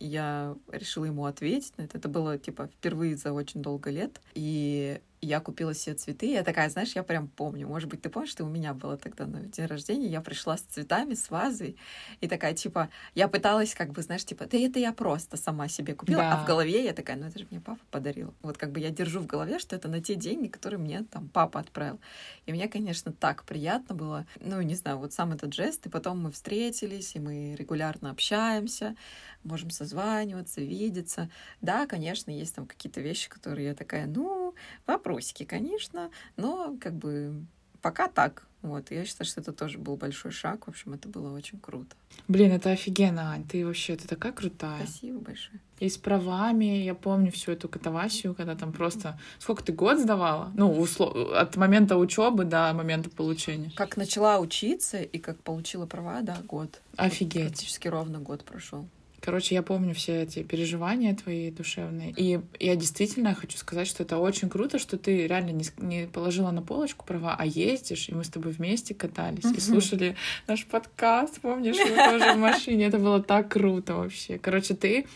[0.00, 1.98] я решила ему ответить на это.
[1.98, 4.20] Это было, типа, впервые за очень долго лет.
[4.34, 6.32] И я купила себе цветы.
[6.32, 7.66] Я такая, знаешь, я прям помню.
[7.66, 10.08] Может быть, ты помнишь, что у меня было тогда на день рождения.
[10.08, 11.76] Я пришла с цветами, с вазой.
[12.20, 15.94] И такая, типа, я пыталась, как бы, знаешь, типа, да это я просто сама себе
[15.94, 16.20] купила.
[16.20, 16.34] Да.
[16.34, 18.34] А в голове я такая, ну это же мне папа подарил.
[18.42, 21.28] Вот как бы я держу в голове, что это на те деньги, которые мне там
[21.28, 22.00] папа отправил.
[22.46, 24.26] И мне, конечно, так приятно было.
[24.40, 25.86] Ну, не знаю, вот сам этот жест.
[25.86, 28.96] И потом мы встретились, и мы регулярно общаемся,
[29.42, 31.30] можем созваниваться, видеться.
[31.60, 34.43] Да, конечно, есть там какие-то вещи, которые я такая, ну,
[34.86, 37.44] вопрос вопросики, конечно, но как бы
[37.80, 38.46] пока так.
[38.62, 40.66] Вот, я считаю, что это тоже был большой шаг.
[40.66, 41.94] В общем, это было очень круто.
[42.28, 43.44] Блин, это офигенно, Ань.
[43.44, 44.86] Ты вообще, ты такая крутая.
[44.86, 45.60] Спасибо большое.
[45.80, 49.20] И с правами, я помню всю эту катавасию, когда там просто...
[49.38, 50.50] Сколько ты год сдавала?
[50.54, 51.14] Ну, услов...
[51.34, 53.70] от момента учебы до момента получения.
[53.76, 56.80] Как начала учиться и как получила права, да, год.
[56.96, 57.48] Офигеть.
[57.48, 58.88] Практически ровно год прошел.
[59.24, 62.12] Короче, я помню все эти переживания твои душевные.
[62.14, 66.50] И я действительно хочу сказать, что это очень круто, что ты реально не, не положила
[66.50, 70.14] на полочку права, а ездишь, и мы с тобой вместе катались и слушали
[70.46, 72.84] наш подкаст, помнишь, мы тоже в машине.
[72.84, 74.36] Это было так круто вообще.
[74.36, 75.06] Короче, ты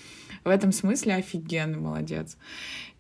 [0.42, 2.38] в этом смысле офигенный молодец.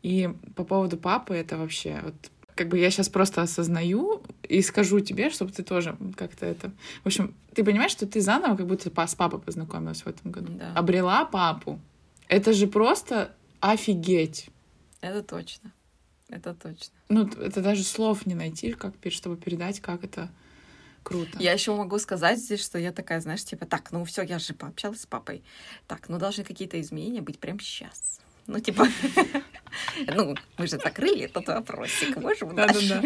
[0.02, 2.16] И по поводу папы, это вообще вот
[2.58, 6.72] как бы я сейчас просто осознаю и скажу тебе, чтобы ты тоже как-то это...
[7.04, 10.52] В общем, ты понимаешь, что ты заново как будто с папой познакомилась в этом году.
[10.54, 10.72] Да.
[10.74, 11.78] Обрела папу.
[12.26, 14.48] Это же просто офигеть.
[15.00, 15.72] Это точно.
[16.28, 16.94] Это точно.
[17.08, 20.28] Ну, это даже слов не найти, как, чтобы передать, как это
[21.04, 21.38] круто.
[21.38, 24.52] Я еще могу сказать здесь, что я такая, знаешь, типа, так, ну все, я же
[24.52, 25.44] пообщалась с папой.
[25.86, 28.20] Так, ну должны какие-то изменения быть прямо сейчас.
[28.48, 28.86] Ну, типа,
[30.14, 33.02] ну, мы же закрыли этот вопросик, можем Да-да-да.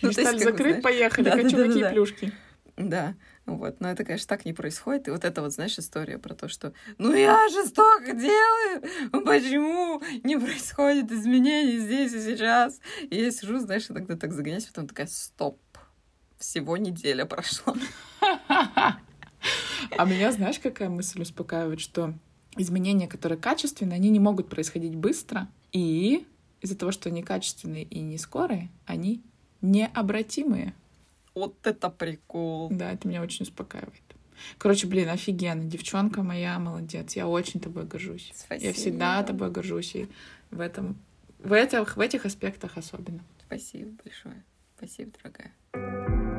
[0.00, 2.32] Ну, то есть, закрыть, поехали, хочу какие плюшки.
[2.78, 5.06] Да, вот, но это, конечно, так не происходит.
[5.08, 8.82] И вот это вот, знаешь, история про то, что «Ну я же столько делаю!
[9.24, 12.80] Почему не происходит изменений здесь и сейчас?»
[13.10, 15.60] И я сижу, знаешь, иногда так загоняюсь, потом такая «Стоп!
[16.38, 17.74] Всего неделя прошла».
[19.96, 22.14] А меня, знаешь, какая мысль успокаивает, что
[22.56, 26.26] изменения, которые качественные, они не могут происходить быстро, и
[26.60, 29.22] из-за того, что они качественные и не скорые, они
[29.60, 30.74] необратимые.
[31.34, 32.68] Вот это прикол.
[32.70, 34.02] Да, это меня очень успокаивает.
[34.58, 35.64] Короче, блин, офигенно.
[35.64, 37.14] Девчонка моя, молодец.
[37.14, 38.32] Я очень тобой горжусь.
[38.34, 38.66] Спасибо.
[38.66, 39.94] Я всегда тобой горжусь.
[39.94, 40.08] И
[40.50, 40.96] в этом,
[41.38, 43.20] в этих, в этих аспектах особенно.
[43.46, 44.42] Спасибо большое.
[44.76, 46.35] Спасибо, дорогая.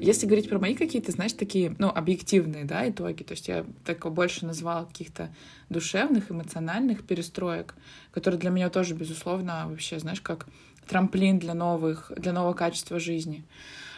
[0.00, 4.10] Если говорить про мои какие-то, знаешь, такие, ну, объективные, да, итоги, то есть я так
[4.12, 5.30] больше назвала каких-то
[5.68, 7.74] душевных, эмоциональных перестроек,
[8.12, 10.46] которые для меня тоже, безусловно, вообще, знаешь, как
[10.86, 13.44] трамплин для новых, для нового качества жизни.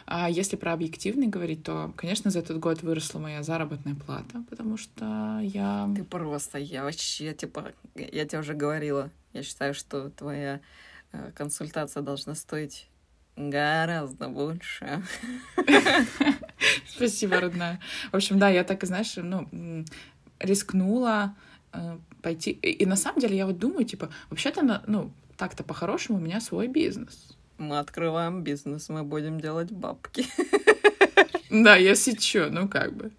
[0.07, 4.77] А если про объективный говорить, то, конечно, за этот год выросла моя заработная плата, потому
[4.77, 5.89] что я...
[5.95, 10.61] Ты просто, я вообще, типа, я тебе уже говорила, я считаю, что твоя
[11.13, 12.90] э, консультация должна стоить
[13.49, 15.03] гораздо больше.
[16.89, 17.81] Спасибо, родная.
[18.13, 19.85] В общем, да, я так знаешь, ну,
[20.39, 21.35] рискнула
[21.73, 22.51] э, пойти.
[22.51, 26.69] И на самом деле я вот думаю, типа, вообще-то, ну, так-то по-хорошему у меня свой
[26.69, 30.27] бизнес мы открываем бизнес, мы будем делать бабки.
[31.51, 33.11] Да, если чё, ну как бы.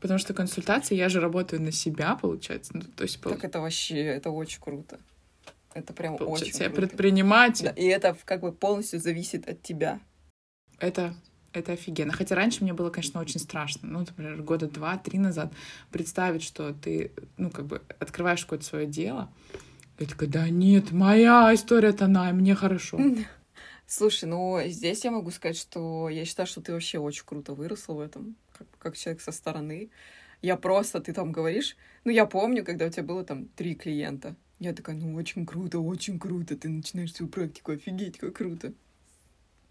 [0.00, 2.72] Потому что консультации, я же работаю на себя, получается.
[2.74, 4.98] Ну, то есть, так это вообще, это очень круто.
[5.74, 6.88] Это прям получается, очень я круто.
[6.88, 7.64] предприниматель.
[7.66, 10.00] Да, и это как бы полностью зависит от тебя.
[10.78, 11.14] Это
[11.52, 12.12] это офигенно.
[12.12, 13.88] Хотя раньше мне было, конечно, очень страшно.
[13.88, 15.52] Ну, например, года два-три назад
[15.90, 19.30] представить, что ты, ну, как бы открываешь какое-то свое дело.
[19.98, 22.98] Я такая, да нет, моя история-то она, мне хорошо.
[23.86, 27.94] Слушай, ну здесь я могу сказать, что я считаю, что ты вообще очень круто выросла
[27.94, 29.90] в этом, как, как человек со стороны.
[30.42, 34.34] Я просто, ты там говоришь, ну я помню, когда у тебя было там три клиента.
[34.64, 38.72] Я такая, ну очень круто, очень круто, ты начинаешь свою практику, офигеть, как круто.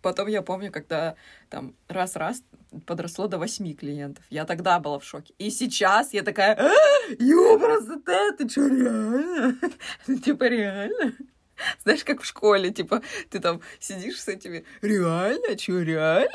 [0.03, 1.15] Потом я помню, когда
[1.49, 2.43] там раз-раз
[2.85, 4.23] подросло до восьми клиентов.
[4.29, 5.33] Я тогда была в шоке.
[5.39, 6.71] И сейчас я такая, «А,
[7.19, 9.57] ё, просто ты, ты что, реально?
[10.23, 11.13] Типа реально?
[11.81, 16.29] Знаешь, как в школе, типа, ты там сидишь с этими, реально, чё, реально?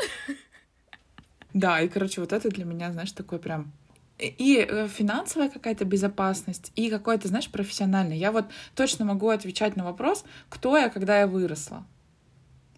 [1.54, 3.72] Да, и, короче, вот это для меня, знаешь, такой прям
[4.18, 8.18] и э, финансовая какая-то безопасность, и какой-то, знаешь, профессиональный.
[8.18, 11.84] Я вот точно могу отвечать на вопрос, кто я, когда я выросла.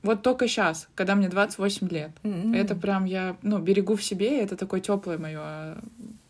[0.02, 2.10] Вот только сейчас, когда мне 28 лет.
[2.22, 2.56] Mm-hmm.
[2.56, 5.76] Это прям я, ну, берегу в себе, и это такое теплое мое э,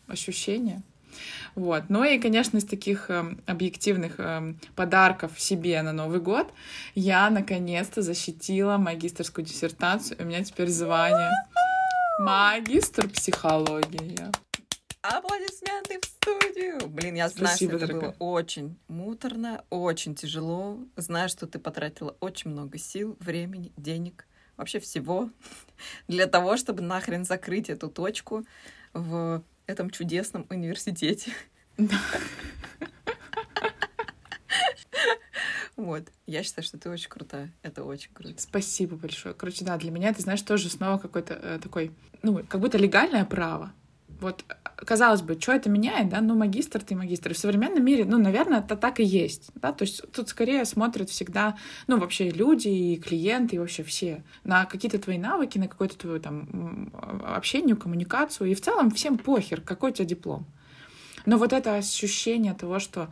[0.07, 0.81] ощущение.
[1.55, 1.83] Вот.
[1.89, 6.53] Ну и, конечно, из таких э, объективных э, подарков себе на Новый год
[6.95, 10.17] я наконец-то защитила магистрскую диссертацию.
[10.21, 11.31] У меня теперь звание
[12.19, 14.50] магистр психологии.
[15.01, 16.87] Аплодисменты в студию!
[16.87, 18.11] Блин, я знаю, Спасибо, что это дорогая.
[18.11, 20.77] было очень муторно, очень тяжело.
[20.95, 24.27] Знаю, что ты потратила очень много сил, времени, денег,
[24.57, 25.31] вообще всего
[26.07, 28.45] для того, чтобы нахрен закрыть эту точку
[28.93, 31.33] в этом чудесном университете.
[35.77, 36.11] Вот.
[36.27, 37.51] Я считаю, что ты очень крутая.
[37.63, 38.39] Это очень круто.
[38.39, 39.33] Спасибо большое.
[39.33, 41.91] Короче, да, для меня это, знаешь, тоже снова какой-то э, такой,
[42.21, 43.73] ну, как будто легальное право.
[44.21, 44.45] Вот,
[44.75, 46.21] казалось бы, что это меняет, да?
[46.21, 47.33] Ну, магистр ты магистр.
[47.33, 49.71] В современном мире, ну, наверное, это так и есть, да?
[49.71, 51.57] То есть тут скорее смотрят всегда,
[51.87, 56.19] ну, вообще люди и клиенты, и вообще все на какие-то твои навыки, на какое-то твое
[56.19, 56.93] там
[57.25, 58.51] общение, коммуникацию.
[58.51, 60.45] И в целом всем похер, какой у тебя диплом.
[61.25, 63.11] Но вот это ощущение того, что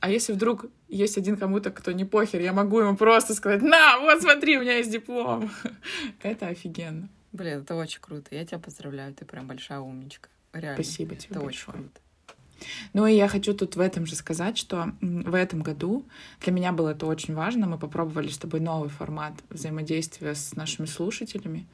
[0.00, 4.00] а если вдруг есть один кому-то, кто не похер, я могу ему просто сказать, на,
[4.00, 5.52] вот смотри, у меня есть диплом.
[6.22, 7.08] это офигенно.
[7.30, 8.34] Блин, это очень круто.
[8.34, 10.28] Я тебя поздравляю, ты прям большая умничка.
[10.52, 10.82] Реально.
[10.82, 11.76] Спасибо тебе Это большое.
[11.76, 12.00] очень круто.
[12.92, 16.06] Ну и я хочу тут в этом же сказать, что в этом году
[16.40, 17.66] для меня было это очень важно.
[17.66, 21.66] Мы попробовали с тобой новый формат взаимодействия с нашими слушателями.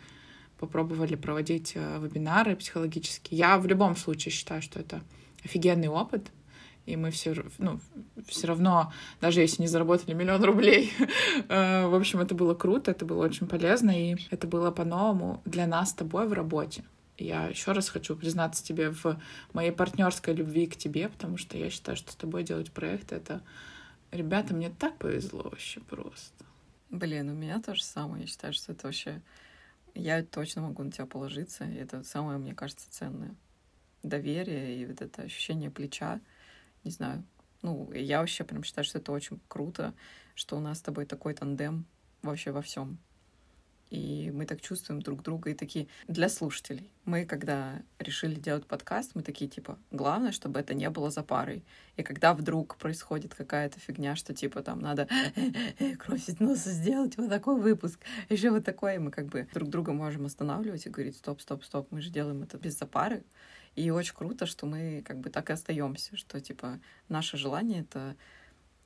[0.59, 3.39] Попробовали проводить э, вебинары психологические.
[3.39, 5.03] Я в любом случае считаю, что это
[5.45, 6.33] офигенный опыт,
[6.85, 7.79] и мы все, ну,
[8.27, 10.93] все равно, даже если не заработали миллион рублей,
[11.49, 15.69] э, в общем, это было круто, это было очень полезно, и это было по-новому для
[15.69, 16.83] нас с тобой в работе.
[17.19, 19.21] Я еще раз хочу признаться тебе в
[19.53, 23.43] моей партнерской любви к тебе, потому что я считаю, что с тобой делать проект это...
[24.11, 26.45] Ребята, мне так повезло вообще просто.
[26.89, 28.23] Блин, у меня то же самое.
[28.23, 29.21] Я считаю, что это вообще...
[29.95, 31.65] Я точно могу на тебя положиться.
[31.65, 33.35] И это самое, мне кажется, ценное
[34.03, 36.21] доверие и вот это ощущение плеча,
[36.85, 37.25] не знаю.
[37.63, 39.95] Ну, я вообще прям считаю, что это очень круто,
[40.35, 41.85] что у нас с тобой такой тандем
[42.23, 42.99] вообще во всем.
[43.91, 46.91] И мы так чувствуем друг друга и такие для слушателей.
[47.07, 51.65] Мы, когда решили делать подкаст, мы такие, типа, главное, чтобы это не было за парой.
[51.97, 55.09] И когда вдруг происходит какая-то фигня, что, типа, там надо
[55.99, 60.27] кросить нос сделать вот такой выпуск, еще вот такой, мы как бы друг друга можем
[60.27, 63.25] останавливать и говорить, стоп, стоп, стоп, мы же делаем это без запары.
[63.75, 68.17] И очень круто, что мы как бы так и остаемся, что типа наше желание это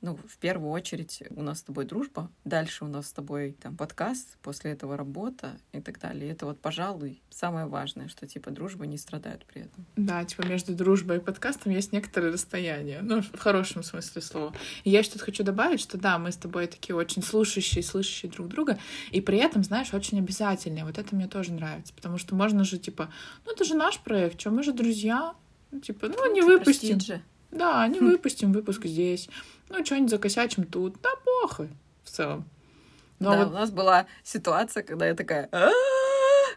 [0.03, 3.77] ну, в первую очередь у нас с тобой дружба, дальше у нас с тобой там
[3.77, 6.27] подкаст, после этого работа и так далее.
[6.27, 9.85] И это вот, пожалуй, самое важное, что типа дружба не страдает при этом.
[9.95, 14.53] Да, типа между дружбой и подкастом есть некоторое расстояние, ну, в хорошем смысле слова.
[14.83, 18.49] И я что-то хочу добавить, что да, мы с тобой такие очень слушающие, слышащие друг
[18.49, 18.77] друга,
[19.09, 20.83] и при этом, знаешь, очень обязательные.
[20.83, 23.09] Вот это мне тоже нравится, потому что можно же, типа,
[23.45, 25.33] ну, это же наш проект, что мы же друзья,
[25.71, 26.99] ну, типа, ну, не выпустим.
[26.99, 27.21] Же.
[27.53, 28.05] Да, не хм.
[28.05, 29.29] выпустим выпуск здесь.
[29.69, 30.95] Ну, что-нибудь закосячим тут.
[31.01, 31.69] Да похуй
[32.03, 32.45] в целом.
[33.19, 33.47] Но да, вот...
[33.47, 35.49] у нас была ситуация, когда я такая...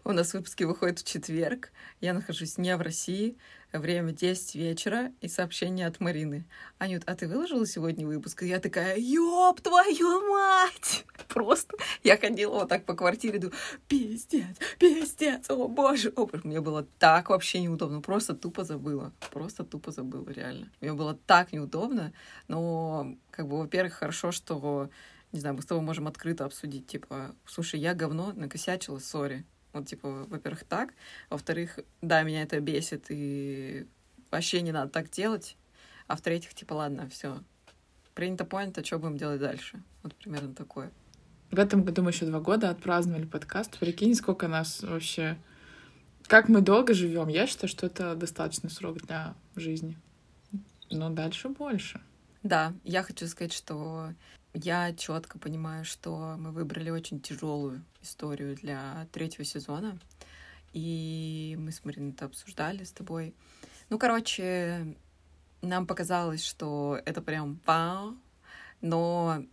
[0.08, 1.72] У нас выпуски выходят в четверг.
[2.00, 3.36] Я нахожусь не в России.
[3.72, 6.46] Время 10 вечера и сообщение от Марины.
[6.78, 8.44] Анют, а ты выложила сегодня выпуск?
[8.44, 11.04] И я такая, ёб твою мать!
[11.28, 16.42] Просто я ходила вот так по квартире, думаю, пиздец, пиздец, о боже, о боже.
[16.44, 19.12] Мне было так вообще неудобно, просто тупо забыла.
[19.32, 20.70] Просто тупо забыла, реально.
[20.80, 22.12] Мне было так неудобно,
[22.46, 24.88] но, как бы, во-первых, хорошо, что
[25.32, 29.44] не знаю, мы с тобой можем открыто обсудить, типа, слушай, я говно накосячила, сори.
[29.76, 30.94] Вот, типа, во-первых, так.
[31.28, 33.86] Во-вторых, да, меня это бесит, и
[34.30, 35.58] вообще не надо так делать.
[36.06, 37.42] А в-третьих, типа, ладно, все.
[38.14, 39.82] Принято, понято, что будем делать дальше?
[40.02, 40.90] Вот примерно такое.
[41.50, 43.78] В этом году мы еще два года отпраздновали подкаст.
[43.78, 45.36] Прикинь, сколько нас вообще...
[46.26, 47.28] Как мы долго живем.
[47.28, 49.98] Я считаю, что это достаточный срок для жизни.
[50.90, 52.00] Но дальше больше.
[52.42, 54.14] Да, я хочу сказать, что
[54.56, 59.98] я четко понимаю, что мы выбрали очень тяжелую историю для третьего сезона.
[60.72, 63.34] И мы с Мариной это обсуждали с тобой.
[63.90, 64.96] Ну, короче,
[65.62, 68.16] нам показалось, что это прям вау,
[68.80, 69.44] но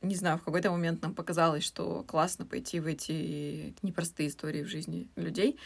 [0.00, 4.68] не знаю, в какой-то момент нам показалось, что классно пойти в эти непростые истории в
[4.68, 5.58] жизни людей.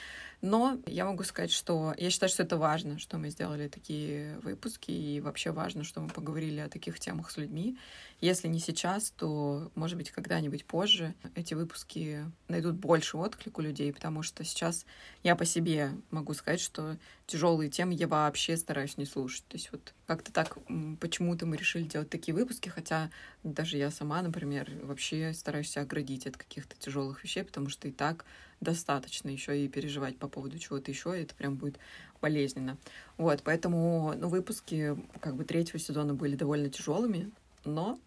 [0.42, 4.90] Но я могу сказать, что я считаю, что это важно, что мы сделали такие выпуски,
[4.90, 7.78] и вообще важно, что мы поговорили о таких темах с людьми.
[8.20, 13.92] Если не сейчас, то, может быть, когда-нибудь позже эти выпуски найдут больше отклик у людей,
[13.92, 14.84] потому что сейчас
[15.22, 19.44] я по себе могу сказать, что тяжелые темы я вообще стараюсь не слушать.
[19.46, 20.58] То есть вот как-то так
[20.98, 23.10] почему-то мы решили делать такие выпуски, хотя
[23.44, 27.92] даже я сама, например, вообще стараюсь себя оградить от каких-то тяжелых вещей, потому что и
[27.92, 28.24] так
[28.62, 31.78] достаточно еще и переживать по поводу чего-то еще, это прям будет
[32.20, 32.78] болезненно.
[33.18, 37.30] Вот, поэтому, ну, выпуски как бы третьего сезона были довольно тяжелыми,
[37.64, 37.98] но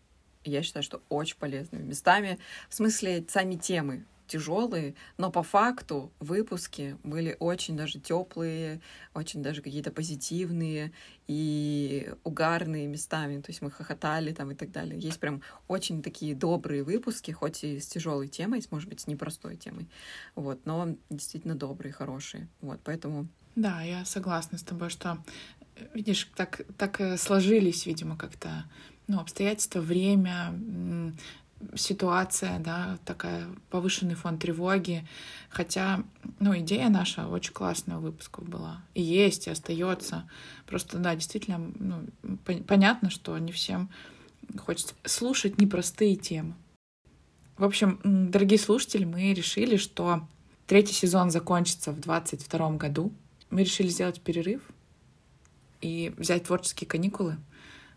[0.44, 2.40] я считаю, что очень полезными местами.
[2.70, 8.82] В смысле, сами темы тяжелые, но по факту выпуски были очень даже теплые,
[9.14, 10.92] очень даже какие-то позитивные
[11.28, 13.42] и угарные местами.
[13.42, 15.00] То есть мы хохотали там и так далее.
[15.00, 19.58] Есть прям очень такие добрые выпуски, хоть и с тяжелой темой, может быть, с непростой
[19.58, 19.88] темой.
[20.36, 22.48] Вот, но действительно добрые, хорошие.
[22.62, 23.28] Вот, поэтому...
[23.56, 25.18] Да, я согласна с тобой, что,
[25.94, 28.66] видишь, так, так сложились, видимо, как-то
[29.08, 30.54] ну, обстоятельства, время,
[31.76, 35.08] ситуация, да, такая повышенный фон тревоги.
[35.50, 36.04] Хотя,
[36.40, 38.84] ну, идея наша очень классная выпусков была.
[38.94, 40.30] И есть, и остается.
[40.66, 42.06] Просто, да, действительно, ну,
[42.68, 43.90] понятно, что не всем
[44.58, 46.54] хочется слушать непростые темы.
[47.58, 50.28] В общем, дорогие слушатели, мы решили, что
[50.68, 53.14] третий сезон закончится в 2022 году.
[53.50, 54.62] Мы решили сделать перерыв
[55.82, 57.38] и взять творческие каникулы,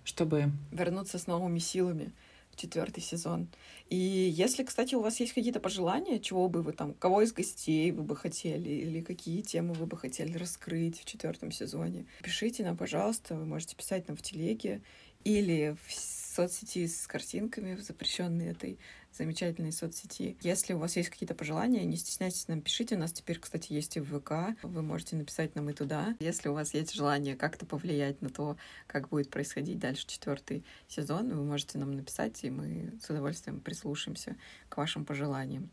[0.05, 0.53] чтобы...
[0.71, 2.12] Вернуться с новыми силами
[2.59, 3.49] четвертый сезон.
[3.89, 7.91] И если, кстати, у вас есть какие-то пожелания, чего бы вы там, кого из гостей
[7.93, 12.77] вы бы хотели, или какие темы вы бы хотели раскрыть в четвертом сезоне, пишите нам,
[12.77, 14.83] пожалуйста, вы можете писать нам в телеге
[15.25, 15.93] или в
[16.39, 18.78] соцсети с картинками, запрещенной этой
[19.12, 20.36] замечательной соцсети.
[20.43, 22.95] Если у вас есть какие-то пожелания, не стесняйтесь нам пишите.
[22.95, 24.57] У нас теперь, кстати, есть и в ВК.
[24.62, 26.14] Вы можете написать нам и туда.
[26.20, 31.34] Если у вас есть желание как-то повлиять на то, как будет происходить дальше четвертый сезон,
[31.34, 34.36] вы можете нам написать, и мы с удовольствием прислушаемся
[34.68, 35.70] к вашим пожеланиям.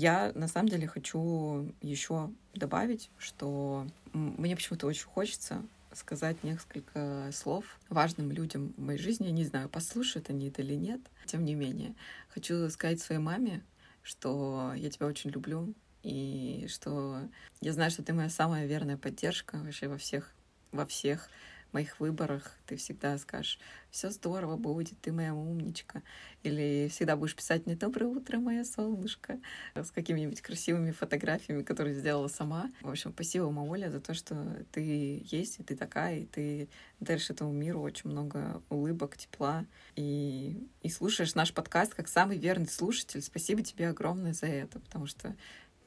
[0.00, 7.78] Я на самом деле хочу еще добавить, что мне почему-то очень хочется сказать несколько слов
[7.90, 9.26] важным людям в моей жизни.
[9.26, 11.02] Я не знаю, послушают они это или нет.
[11.26, 11.94] Тем не менее,
[12.30, 13.62] хочу сказать своей маме,
[14.02, 17.20] что я тебя очень люблю, и что
[17.60, 20.32] я знаю, что ты моя самая верная поддержка вообще во всех,
[20.72, 21.28] во всех
[21.72, 23.58] моих выборах ты всегда скажешь,
[23.90, 26.02] все здорово будет, ты моя умничка.
[26.42, 29.38] Или всегда будешь писать мне «Доброе утро, моя солнышко»
[29.74, 32.70] с какими-нибудь красивыми фотографиями, которые сделала сама.
[32.80, 36.68] В общем, спасибо, Мауля, за то, что ты есть, и ты такая, и ты
[37.00, 39.66] даришь этому миру очень много улыбок, тепла,
[39.96, 43.22] и, и слушаешь наш подкаст как самый верный слушатель.
[43.22, 45.34] Спасибо тебе огромное за это, потому что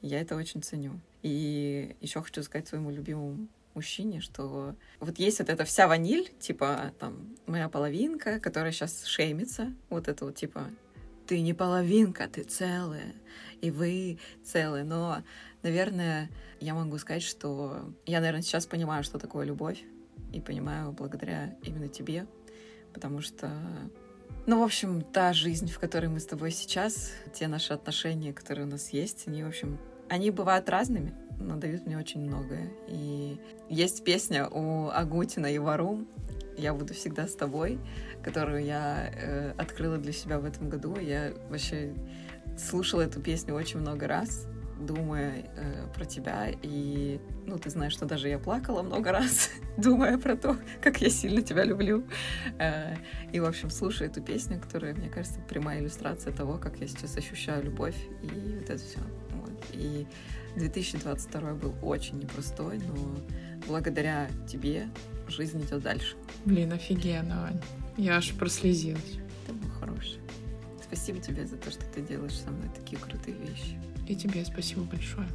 [0.04, 1.00] Я это очень ценю.
[1.22, 6.92] И еще хочу сказать своему любимому мужчине, что вот есть вот эта вся ваниль, типа
[6.98, 10.70] там моя половинка, которая сейчас шеймится, вот это вот типа
[11.26, 13.14] ты не половинка, ты целая,
[13.60, 14.84] и вы целые.
[14.84, 15.22] Но,
[15.62, 19.82] наверное, я могу сказать, что я, наверное, сейчас понимаю, что такое любовь,
[20.32, 22.26] и понимаю благодаря именно тебе,
[22.92, 23.50] потому что
[24.46, 28.66] ну, в общем, та жизнь, в которой мы с тобой сейчас, те наши отношения, которые
[28.66, 29.78] у нас есть, они, в общем,
[30.10, 32.70] они бывают разными, но дают мне очень многое.
[32.88, 36.06] И есть песня у Агутина и Варум
[36.56, 37.78] «Я буду всегда с тобой»,
[38.22, 40.96] которую я э, открыла для себя в этом году.
[40.98, 41.94] Я вообще
[42.56, 44.46] слушала эту песню очень много раз,
[44.80, 46.48] думая э, про тебя.
[46.62, 51.10] И, ну, ты знаешь, что даже я плакала много раз, думая про то, как я
[51.10, 52.04] сильно тебя люблю.
[52.58, 52.96] Э,
[53.32, 57.16] и, в общем, слушая эту песню, которая, мне кажется, прямая иллюстрация того, как я сейчас
[57.16, 59.00] ощущаю любовь и вот это все.
[59.32, 59.64] Вот.
[59.72, 60.06] И
[60.56, 62.94] 2022 был очень непростой, но
[63.66, 64.88] благодаря тебе
[65.28, 66.16] жизнь идет дальше.
[66.44, 67.60] Блин, офигенно, Ань.
[67.96, 69.18] Я аж прослезилась.
[69.46, 70.20] Ты был хороший.
[70.82, 73.78] Спасибо тебе за то, что ты делаешь со мной такие крутые вещи.
[74.08, 75.28] И тебе спасибо большое.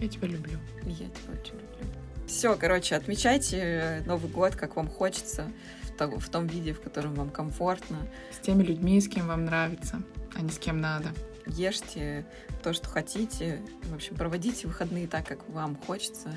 [0.00, 0.58] Я тебя люблю.
[0.84, 1.86] Я тебя очень люблю.
[2.26, 5.52] Все, короче, отмечайте Новый год, как вам хочется,
[5.82, 7.98] в том, в том виде, в котором вам комфортно.
[8.32, 10.02] С теми людьми, с кем вам нравится,
[10.34, 11.10] а не с кем надо.
[11.46, 12.26] Ешьте
[12.62, 13.60] то, что хотите.
[13.84, 16.30] В общем, проводите выходные так, как вам хочется.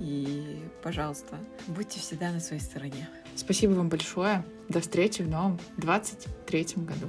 [0.00, 1.38] И, пожалуйста,
[1.68, 3.08] будьте всегда на своей стороне.
[3.36, 4.44] Спасибо вам большое.
[4.68, 7.08] До встречи в новом 23 году.